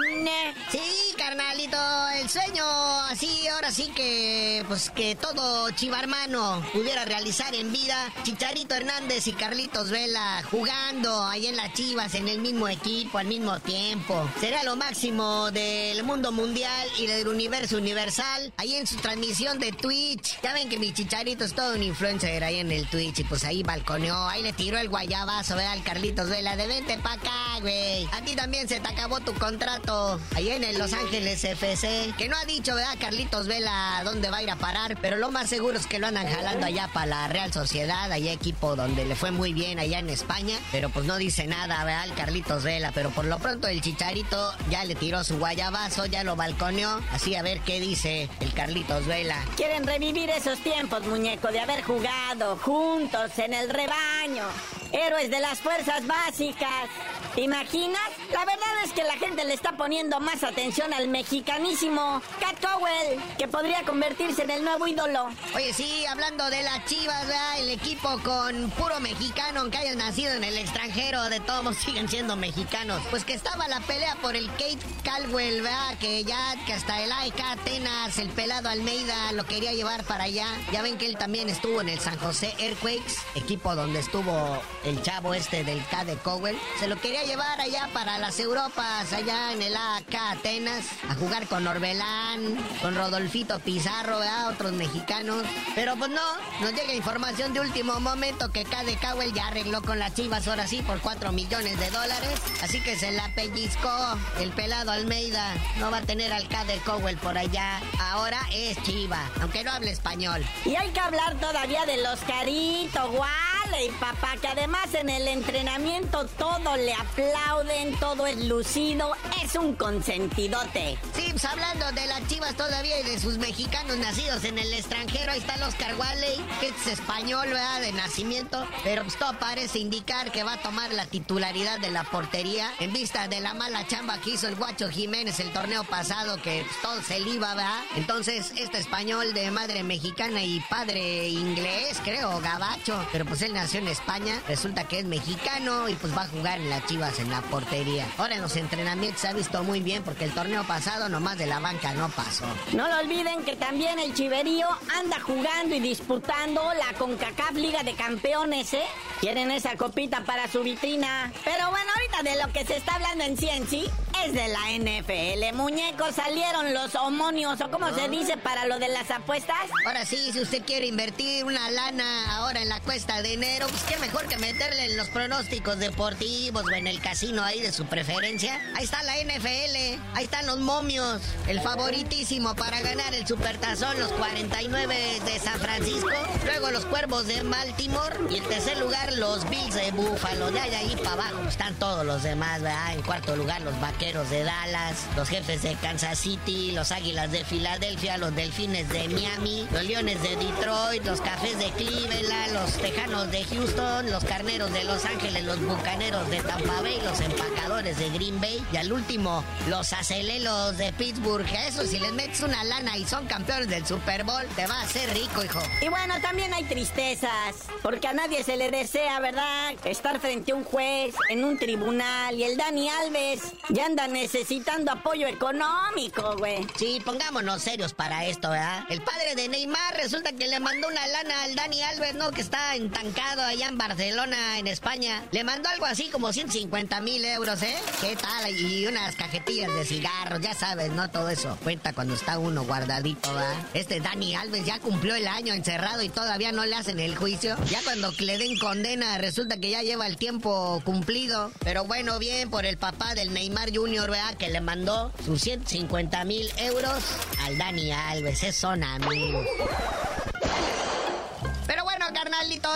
Sí, 0.72 1.14
carnalito, 1.28 1.78
el 2.22 2.30
sueño 2.30 2.64
así, 3.10 3.50
ahora 3.50 3.70
sí 3.70 3.92
que, 3.94 4.64
pues 4.66 4.90
que 4.90 5.14
todo 5.16 5.70
chivarmano 5.72 6.64
pudiera 6.72 7.04
realizar 7.04 7.54
en 7.54 7.74
vida. 7.74 8.14
Chicharito 8.24 8.76
Hernández 8.76 9.28
y 9.28 9.34
Carlitos 9.34 9.90
Vela 9.90 10.42
jugando 10.50 11.26
ahí 11.26 11.48
en 11.48 11.58
las 11.58 11.74
chivas, 11.74 12.14
en 12.16 12.30
el 12.30 12.40
mismo 12.40 12.70
equipo, 12.70 13.18
al 13.18 13.28
mismo 13.28 13.60
tiempo. 13.60 14.26
Será 14.40 14.64
lo 14.64 14.78
máximo 14.78 15.52
del 15.52 16.02
mundo 16.04 16.32
mundial 16.32 16.88
y 16.98 17.08
del 17.08 17.28
universo 17.28 17.76
universal. 17.76 18.54
Ahí 18.56 18.76
en 18.76 18.88
su 18.88 18.96
transmisión 18.96 19.60
de 19.60 19.74
Twitch. 19.74 20.40
Ya 20.42 20.54
ven 20.54 20.70
que 20.70 20.80
mi 20.80 20.94
Chicharito 20.94 21.44
es 21.44 21.54
todo 21.54 21.76
un 21.76 21.84
influencer 21.84 22.42
ahí 22.42 22.60
en 22.60 22.72
el 22.72 22.88
Twitch 22.88 23.20
y 23.20 23.24
pues 23.26 23.44
ahí 23.44 23.64
balconeó, 23.64 24.30
ahí 24.30 24.44
le 24.44 24.54
tiró 24.54 24.78
el 24.78 24.88
guayabazo, 24.88 25.58
¿verdad? 25.58 25.74
Al 25.74 25.84
Carlitos 25.84 26.30
Vela 26.30 26.56
de 26.56 26.68
vente 26.68 26.98
pa' 27.00 27.14
acá, 27.14 27.60
güey. 27.60 28.06
A 28.14 28.22
ti 28.22 28.34
también 28.34 28.70
se 28.70 28.80
te 28.80 28.88
acabó 28.88 29.20
tu 29.20 29.34
contrato 29.34 30.22
ahí 30.34 30.52
en 30.52 30.64
el 30.64 30.78
Los 30.78 30.94
Ángeles 30.94 31.17
FC. 31.26 32.14
Que 32.18 32.30
no 32.30 32.38
ha 32.38 32.46
dicho, 32.46 32.76
¿verdad? 32.76 32.96
Carlitos 33.00 33.48
Vela 33.48 34.02
dónde 34.04 34.30
va 34.30 34.38
a 34.38 34.44
ir 34.44 34.52
a 34.52 34.56
parar, 34.56 34.98
pero 35.02 35.18
lo 35.18 35.32
más 35.32 35.50
seguro 35.50 35.78
es 35.78 35.88
que 35.88 36.00
lo 36.00 36.08
andan 36.08 36.28
jalando 36.28 36.66
allá 36.66 36.90
para 36.94 37.08
la 37.08 37.28
Real 37.28 37.52
Sociedad, 37.52 38.12
allá 38.12 38.32
equipo 38.32 38.76
donde 38.76 39.06
le 39.06 39.16
fue 39.16 39.32
muy 39.32 39.54
bien 39.54 39.80
allá 39.80 40.00
en 40.00 40.10
España, 40.10 40.58
pero 40.72 40.90
pues 40.90 41.06
no 41.06 41.18
dice 41.18 41.48
nada, 41.48 41.84
¿verdad? 41.84 42.06
El 42.06 42.14
Carlitos 42.14 42.64
Vela, 42.64 42.92
pero 42.94 43.10
por 43.10 43.26
lo 43.26 43.40
pronto 43.40 43.68
el 43.68 43.82
Chicharito 43.82 44.54
ya 44.70 44.86
le 44.86 44.96
tiró 44.96 45.24
su 45.24 45.40
guayabazo, 45.40 46.06
ya 46.06 46.24
lo 46.24 46.36
balconeó, 46.36 47.02
así 47.12 47.36
a 47.36 47.42
ver 47.42 47.62
qué 47.62 47.80
dice 47.80 48.30
el 48.40 48.54
Carlitos 48.54 49.08
Vela. 49.08 49.44
Quieren 49.56 49.88
revivir 49.88 50.30
esos 50.30 50.60
tiempos, 50.60 51.06
muñeco, 51.08 51.48
de 51.48 51.60
haber 51.60 51.82
jugado 51.82 52.58
juntos 52.58 53.38
en 53.40 53.54
el 53.54 53.70
rebaño. 53.70 54.44
Héroes 54.92 55.30
de 55.30 55.40
las 55.40 55.60
fuerzas 55.60 56.06
básicas. 56.06 56.90
¿Te 57.38 57.44
imaginas? 57.44 58.02
La 58.32 58.46
verdad 58.46 58.84
es 58.84 58.94
que 58.94 59.04
la 59.04 59.14
gente 59.14 59.46
le 59.46 59.54
está 59.54 59.78
poniendo 59.78 60.20
más 60.20 60.44
atención 60.44 60.92
al 60.92 61.08
mexicanísimo 61.08 62.20
Cat 62.40 62.60
Cowell, 62.60 63.20
que 63.38 63.48
podría 63.48 63.84
convertirse 63.84 64.42
en 64.42 64.50
el 64.50 64.64
nuevo 64.64 64.88
ídolo. 64.88 65.28
Oye, 65.54 65.72
sí, 65.72 66.04
hablando 66.08 66.50
de 66.50 66.64
las 66.64 66.84
chivas, 66.86 67.28
¿verdad? 67.28 67.60
El 67.60 67.70
equipo 67.70 68.10
con 68.24 68.72
puro 68.72 69.00
mexicano, 69.02 69.60
aunque 69.60 69.78
hayan 69.78 70.00
nacido 70.00 70.34
en 70.34 70.46
el 70.46 70.58
extranjero, 70.58 71.30
de 71.30 71.40
todos 71.40 71.78
siguen 71.86 72.10
siendo 72.10 72.36
mexicanos. 72.36 73.04
Pues 73.12 73.24
que 73.24 73.34
estaba 73.34 73.68
la 73.68 73.82
pelea 73.82 74.16
por 74.16 74.36
el 74.36 74.48
Kate 74.54 74.80
Caldwell, 75.04 75.62
¿verdad? 75.62 75.96
Que 76.00 76.24
ya, 76.24 76.56
que 76.66 76.74
hasta 76.74 77.04
el 77.04 77.12
AEK 77.12 77.40
Atenas, 77.40 78.18
el 78.18 78.30
pelado 78.30 78.70
Almeida, 78.70 79.32
lo 79.34 79.46
quería 79.46 79.74
llevar 79.74 80.04
para 80.06 80.24
allá. 80.24 80.48
Ya 80.72 80.82
ven 80.82 80.98
que 80.98 81.06
él 81.06 81.18
también 81.20 81.50
estuvo 81.50 81.82
en 81.82 81.90
el 81.90 82.00
San 82.00 82.18
José 82.18 82.56
Earthquakes, 82.58 83.14
equipo 83.36 83.76
donde 83.76 84.00
estuvo 84.00 84.60
el 84.84 85.00
chavo 85.04 85.36
este 85.36 85.64
del 85.64 85.86
K 85.86 86.04
de 86.04 86.16
Cowell. 86.16 86.58
Se 86.80 86.88
lo 86.88 87.00
quería 87.00 87.27
llevar 87.28 87.60
allá 87.60 87.90
para 87.92 88.18
las 88.20 88.40
Europas, 88.40 89.12
allá 89.12 89.52
en 89.52 89.62
el 89.62 89.76
AK 89.76 90.16
Atenas, 90.32 90.86
a 91.10 91.16
jugar 91.16 91.46
con 91.48 91.68
Orbelán, 91.68 92.56
con 92.82 92.96
Rodolfito 92.96 93.60
Pizarro, 93.60 94.20
¿verdad? 94.20 94.48
otros 94.48 94.72
mexicanos. 94.72 95.44
Pero 95.76 95.98
pues 95.98 96.10
no, 96.10 96.22
nos 96.62 96.74
llega 96.74 96.94
información 96.94 97.54
de 97.54 97.60
último 97.60 98.00
momento 98.00 98.50
que 98.54 98.64
K 98.64 98.86
de 98.86 98.96
Cowell 98.96 99.34
ya 99.34 99.48
arregló 99.48 99.82
con 99.82 100.00
las 100.00 100.16
chivas 100.16 100.48
ahora 100.48 100.68
sí 100.68 100.82
por 100.82 101.02
4 101.02 101.34
millones 101.34 101.78
de 101.78 101.90
dólares. 101.90 102.40
Así 102.64 102.80
que 102.80 102.98
se 102.98 103.12
la 103.12 103.28
pellizcó 103.36 104.18
el 104.40 104.52
pelado 104.52 104.92
Almeida. 104.92 105.54
No 105.80 105.92
va 105.92 105.98
a 105.98 106.02
tener 106.04 106.32
al 106.32 106.48
K 106.48 106.64
de 106.64 106.78
Cowell 106.78 107.18
por 107.18 107.38
allá. 107.38 107.82
Ahora 108.00 108.40
es 108.54 108.82
chiva, 108.84 109.30
aunque 109.42 109.66
no 109.66 109.72
hable 109.72 109.92
español. 109.92 110.46
Y 110.64 110.76
hay 110.76 110.92
que 110.92 111.00
hablar 111.02 111.36
todavía 111.42 111.86
de 111.86 112.02
los 112.02 112.22
caritos, 112.22 113.12
guau 113.12 113.57
y 113.76 113.90
papá, 114.00 114.36
que 114.42 114.48
además 114.48 114.94
en 114.94 115.10
el 115.10 115.28
entrenamiento 115.28 116.26
todo 116.38 116.76
le 116.78 116.94
aplauden, 116.94 117.96
todo 118.00 118.26
es 118.26 118.46
lucido, 118.46 119.12
es 119.44 119.56
un 119.56 119.76
consentidote. 119.76 120.98
Sí, 121.14 121.28
pues 121.32 121.46
hablando 121.46 121.92
de 121.92 122.08
las 122.08 122.26
chivas 122.28 122.56
todavía 122.56 123.00
y 123.00 123.04
de 123.04 123.20
sus 123.20 123.38
mexicanos 123.38 123.98
nacidos 123.98 124.44
en 124.46 124.58
el 124.58 124.74
extranjero, 124.74 125.32
ahí 125.32 125.40
está 125.40 125.56
Oscar 125.68 125.96
Wally, 125.96 126.46
que 126.60 126.68
es 126.68 126.88
español, 126.88 127.48
¿verdad? 127.48 127.82
De 127.82 127.92
nacimiento, 127.92 128.66
pero 128.84 129.04
pues 129.04 129.18
todo 129.18 129.38
parece 129.38 129.80
indicar 129.80 130.32
que 130.32 130.44
va 130.44 130.54
a 130.54 130.62
tomar 130.62 130.94
la 130.94 131.06
titularidad 131.06 131.80
de 131.80 131.92
la 131.92 132.04
portería 132.06 132.72
en 132.80 132.94
vista 132.94 133.28
de 133.28 133.42
la 133.42 133.54
mala 133.54 133.86
chamba 133.88 134.20
que 134.22 134.32
hizo 134.32 134.48
el 134.48 134.56
Guacho 134.56 134.90
Jiménez 134.90 135.40
el 135.40 135.52
torneo 135.52 135.84
pasado, 135.84 136.42
que 136.42 136.64
pues, 136.66 136.82
todo 136.82 137.02
se 137.02 137.20
le 137.20 137.32
iba, 137.32 137.54
¿verdad? 137.54 137.84
Entonces, 137.96 138.54
este 138.56 138.78
español 138.78 139.34
de 139.34 139.52
madre 139.52 139.84
mexicana 139.84 140.42
y 140.44 140.60
padre 140.62 141.28
inglés, 141.28 142.00
creo, 142.04 142.40
gabacho, 142.40 143.06
pero 143.12 143.26
pues 143.26 143.42
él 143.42 143.57
nació 143.58 143.80
en 143.80 143.88
España, 143.88 144.40
resulta 144.48 144.84
que 144.84 145.00
es 145.00 145.06
mexicano 145.06 145.90
y 145.90 145.96
pues 145.96 146.16
va 146.16 146.22
a 146.22 146.28
jugar 146.28 146.60
en 146.60 146.70
las 146.70 146.86
Chivas 146.86 147.18
en 147.20 147.32
la 147.32 147.42
portería. 147.42 148.06
Ahora 148.20 148.36
en 148.36 148.42
los 148.44 148.56
entrenamientos 148.56 149.22
se 149.22 149.30
ha 149.30 149.34
visto 149.34 149.64
muy 149.64 149.82
bien 149.82 150.04
porque 150.04 150.26
el 150.26 150.32
torneo 150.32 150.64
pasado 150.64 151.10
nomás 151.10 151.40
de 151.40 151.48
la 151.48 151.60
banca 151.60 151.92
no 151.94 152.08
pasó. 152.10 152.46
No 152.74 152.88
lo 152.88 153.00
olviden 153.00 153.44
que 153.44 153.56
también 153.56 153.98
el 153.98 154.14
Chiverío 154.14 154.68
anda 154.96 155.20
jugando 155.20 155.74
y 155.74 155.80
disputando 155.80 156.62
la 156.76 156.96
CONCACAF 157.00 157.54
Liga 157.54 157.82
de 157.82 157.96
Campeones, 157.96 158.76
¿eh? 158.76 158.84
Quieren 159.22 159.50
esa 159.50 159.76
copita 159.76 160.22
para 160.24 160.48
su 160.48 160.62
vitrina. 160.62 161.32
Pero 161.44 161.72
bueno, 161.72 161.92
ahorita 161.96 162.30
de 162.30 162.44
lo 162.44 162.54
que 162.54 162.64
se 162.64 162.78
está 162.78 162.94
hablando 162.96 163.24
en 163.24 163.38
sí 163.38 163.90
es 164.26 164.34
de 164.34 164.48
la 164.48 164.72
NFL. 164.72 165.56
Muñecos, 165.56 166.16
salieron 166.16 166.74
los 166.74 166.96
homonios, 166.96 167.60
o 167.62 167.70
como 167.70 167.94
se 167.94 168.10
dice 168.10 168.38
para 168.38 168.66
lo 168.66 168.80
de 168.80 168.88
las 168.88 169.10
apuestas. 169.12 169.56
Ahora 169.86 170.06
sí, 170.06 170.32
si 170.32 170.42
usted 170.42 170.64
quiere 170.66 170.88
invertir 170.88 171.46
una 171.46 171.70
lana 171.70 172.38
ahora 172.38 172.62
en 172.62 172.70
la 172.70 172.80
cuesta 172.82 173.22
de 173.22 173.34
enero, 173.34 173.68
pues 173.68 173.84
qué 173.84 173.98
mejor 173.98 174.28
que 174.28 174.38
meterle 174.38 174.86
en 174.86 174.98
los 174.98 175.10
pronósticos 175.10 175.80
deportivos 175.80 176.66
o 176.66 176.72
en 176.72 176.88
el 176.88 177.00
casino 177.02 177.44
ahí 177.44 177.62
de 177.62 177.72
su 177.72 177.86
preferencia. 177.86 178.60
Ahí 178.76 178.86
está 178.86 179.04
la 179.04 179.18
NFL, 179.18 180.02
ahí 180.16 180.24
están 180.24 180.46
los 180.48 180.60
momios, 180.60 181.22
el 181.48 181.62
favoritísimo 181.62 182.56
para 182.56 182.82
ganar 182.82 183.14
el 183.14 183.28
Supertazón, 183.28 184.00
los 184.00 184.12
49 184.14 184.96
de 185.26 185.40
San 185.40 185.60
Francisco, 185.60 186.10
luego 186.46 186.72
los 186.72 186.86
Cuervos 186.86 187.28
de 187.28 187.42
Baltimore 187.44 188.18
y 188.30 188.38
en 188.38 188.44
tercer 188.46 188.78
lugar 188.80 189.14
los 189.14 189.48
Bills 189.50 189.76
de 189.76 189.92
Buffalo. 189.92 190.52
De 190.52 190.60
ahí, 190.60 190.74
ahí 190.74 190.96
para 190.98 191.14
abajo 191.14 191.48
están 191.48 191.76
todos 191.76 192.06
los 192.06 192.24
demás, 192.24 192.62
¿verdad? 192.62 192.94
En 192.94 193.02
cuarto 193.02 193.36
lugar 193.36 193.62
los 193.62 193.80
Vaqueros 193.80 194.07
de 194.08 194.44
Dallas, 194.44 195.06
los 195.18 195.28
Jefes 195.28 195.64
de 195.64 195.76
Kansas 195.76 196.18
City, 196.18 196.72
los 196.72 196.94
Águilas 196.94 197.30
de 197.30 197.44
Filadelfia, 197.44 198.18
los 198.18 198.34
Delfines 198.34 198.88
de 198.88 199.10
Miami, 199.10 199.68
los 199.70 199.84
Leones 199.84 200.22
de 200.24 200.38
Detroit, 200.38 201.04
los 201.06 201.20
Cafés 201.20 201.60
de 201.60 201.70
Cleveland, 201.72 202.54
los 202.54 202.72
Tejanos 202.78 203.30
de 203.32 203.44
Houston, 203.44 204.10
los 204.10 204.24
Carneros 204.24 204.72
de 204.72 204.86
Los 204.86 205.04
Ángeles, 205.04 205.44
los 205.44 205.60
Bucaneros 205.60 206.30
de 206.30 206.38
Tampa 206.38 206.82
Bay, 206.82 207.02
los 207.04 207.20
Empacadores 207.20 207.57
de 207.96 208.10
Green 208.10 208.42
Bay 208.42 208.62
y 208.74 208.78
al 208.78 208.92
último 208.92 209.44
los 209.70 209.94
Acelelos 209.94 210.78
de 210.78 210.92
Pittsburgh. 210.94 211.48
Eso 211.68 211.86
si 211.86 212.00
les 212.00 212.12
metes 212.12 212.42
una 212.42 212.64
lana 212.66 212.98
y 212.98 213.06
son 213.06 213.26
campeones 213.28 213.70
del 213.70 213.86
Super 213.86 214.26
Bowl, 214.26 214.46
te 214.58 214.68
va 214.68 214.82
a 214.82 214.82
hacer 214.82 215.10
rico, 215.14 215.44
hijo. 215.44 215.62
Y 215.82 215.88
bueno, 215.88 216.16
también 216.22 216.54
hay 216.54 216.66
tristezas, 216.66 217.56
porque 217.82 218.08
a 218.08 218.14
nadie 218.14 218.44
se 218.44 218.58
le 218.58 218.72
desea, 218.72 219.20
¿verdad? 219.22 219.74
Estar 219.86 220.20
frente 220.20 220.52
a 220.52 220.56
un 220.56 220.66
juez, 220.66 221.16
en 221.30 221.46
un 221.46 221.58
tribunal, 221.58 222.36
y 222.36 222.44
el 222.44 222.58
Dani 222.58 222.90
Alves 222.90 223.54
ya 223.70 223.86
anda 223.86 224.08
necesitando 224.08 224.92
apoyo 224.92 225.28
económico, 225.28 226.36
güey. 226.38 226.68
Sí, 226.78 227.02
pongámonos 227.06 227.62
serios 227.62 227.94
para 227.94 228.26
esto, 228.26 228.50
¿verdad? 228.50 228.84
El 228.90 229.02
padre 229.02 229.36
de 229.36 229.48
Neymar 229.48 229.96
resulta 229.96 230.34
que 230.34 230.48
le 230.48 230.60
mandó 230.60 230.90
una 230.90 231.08
lana 231.08 231.44
al 231.44 231.56
Dani 231.56 231.82
Alves, 231.84 232.16
¿no? 232.16 232.32
Que 232.32 232.42
está 232.42 232.76
entancado 232.76 233.44
allá 233.44 233.68
en 233.68 233.78
Barcelona, 233.78 234.60
en 234.60 234.68
España. 234.68 235.24
Le 235.32 235.44
mandó 235.44 235.70
algo 235.70 235.86
así 235.86 236.10
como 236.10 236.34
150 236.34 237.00
mil 237.02 237.24
euros, 237.24 237.62
¿eh? 237.62 237.77
¿Qué 238.02 238.16
tal? 238.16 238.52
Y 238.52 238.86
unas 238.86 239.16
cajetillas 239.16 239.74
de 239.74 239.86
cigarros, 239.86 240.42
ya 240.42 240.54
sabes, 240.54 240.92
¿no? 240.92 241.10
Todo 241.10 241.30
eso 241.30 241.58
cuenta 241.64 241.94
cuando 241.94 242.14
está 242.14 242.38
uno 242.38 242.64
guardadito, 242.64 243.34
¿verdad? 243.34 243.56
Este 243.74 244.00
Dani 244.00 244.36
Alves 244.36 244.66
ya 244.66 244.80
cumplió 244.80 245.16
el 245.16 245.28
año 245.28 245.54
encerrado 245.54 246.04
y 246.04 246.10
todavía 246.10 246.52
no 246.52 246.66
le 246.66 246.76
hacen 246.76 247.00
el 247.00 247.16
juicio. 247.16 247.56
Ya 247.70 247.82
cuando 247.84 248.12
le 248.20 248.38
den 248.38 248.58
condena, 248.60 249.18
resulta 249.18 249.58
que 249.58 249.70
ya 249.70 249.82
lleva 249.82 250.08
el 250.08 250.18
tiempo 250.18 250.82
cumplido. 250.86 251.52
Pero 251.64 251.86
bueno, 251.86 252.20
bien 252.20 252.50
por 252.50 252.66
el 252.66 252.78
papá 252.78 253.16
del 253.16 253.34
Neymar 253.34 253.76
Jr., 253.76 254.10
¿verdad? 254.12 254.36
Que 254.36 254.50
le 254.50 254.62
mandó 254.62 255.12
sus 255.26 255.42
150 255.42 256.24
mil 256.26 256.52
euros 256.58 257.04
al 257.44 257.58
Dani 257.58 257.92
Alves. 257.92 258.44
Es 258.44 258.58
son 258.58 258.84
amigos. 258.84 259.46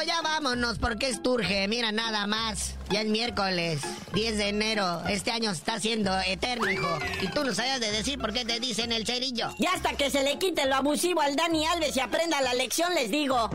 Ya 0.05 0.21
vámonos 0.21 0.77
porque 0.77 1.09
es 1.09 1.23
turge. 1.23 1.67
Mira, 1.67 1.91
nada 1.91 2.27
más. 2.27 2.75
Ya 2.89 3.01
es 3.01 3.07
miércoles, 3.07 3.81
10 4.13 4.37
de 4.37 4.49
enero. 4.49 5.01
Este 5.07 5.31
año 5.31 5.51
está 5.51 5.79
siendo 5.79 6.17
eterno, 6.21 6.69
hijo. 6.69 6.87
Y 7.21 7.27
tú 7.27 7.43
no 7.43 7.53
sabías 7.53 7.79
de 7.79 7.91
decir 7.91 8.19
por 8.19 8.31
qué 8.31 8.45
te 8.45 8.59
dicen 8.59 8.91
el 8.91 9.05
cerillo. 9.05 9.49
Y 9.57 9.65
hasta 9.65 9.93
que 9.93 10.11
se 10.11 10.23
le 10.23 10.37
quite 10.37 10.65
lo 10.67 10.75
abusivo 10.75 11.21
al 11.21 11.35
Dani 11.35 11.65
Alves 11.65 11.95
y 11.97 11.99
aprenda 11.99 12.41
la 12.41 12.53
lección, 12.53 12.93
les 12.93 13.09
digo. 13.09 13.49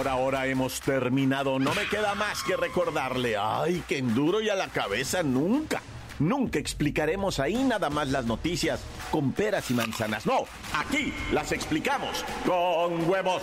Por 0.00 0.08
ahora 0.08 0.46
hemos 0.46 0.80
terminado. 0.80 1.58
No 1.58 1.74
me 1.74 1.86
queda 1.86 2.14
más 2.14 2.42
que 2.42 2.56
recordarle. 2.56 3.36
Ay, 3.36 3.84
que 3.86 3.98
enduro 3.98 4.40
y 4.40 4.48
a 4.48 4.54
la 4.54 4.68
cabeza 4.68 5.22
nunca. 5.22 5.82
Nunca 6.18 6.58
explicaremos 6.58 7.38
ahí 7.38 7.62
nada 7.62 7.90
más 7.90 8.08
las 8.08 8.24
noticias 8.24 8.80
con 9.10 9.32
peras 9.32 9.70
y 9.70 9.74
manzanas. 9.74 10.24
No, 10.24 10.46
aquí 10.72 11.12
las 11.32 11.52
explicamos 11.52 12.24
con 12.46 13.10
huevos. 13.10 13.42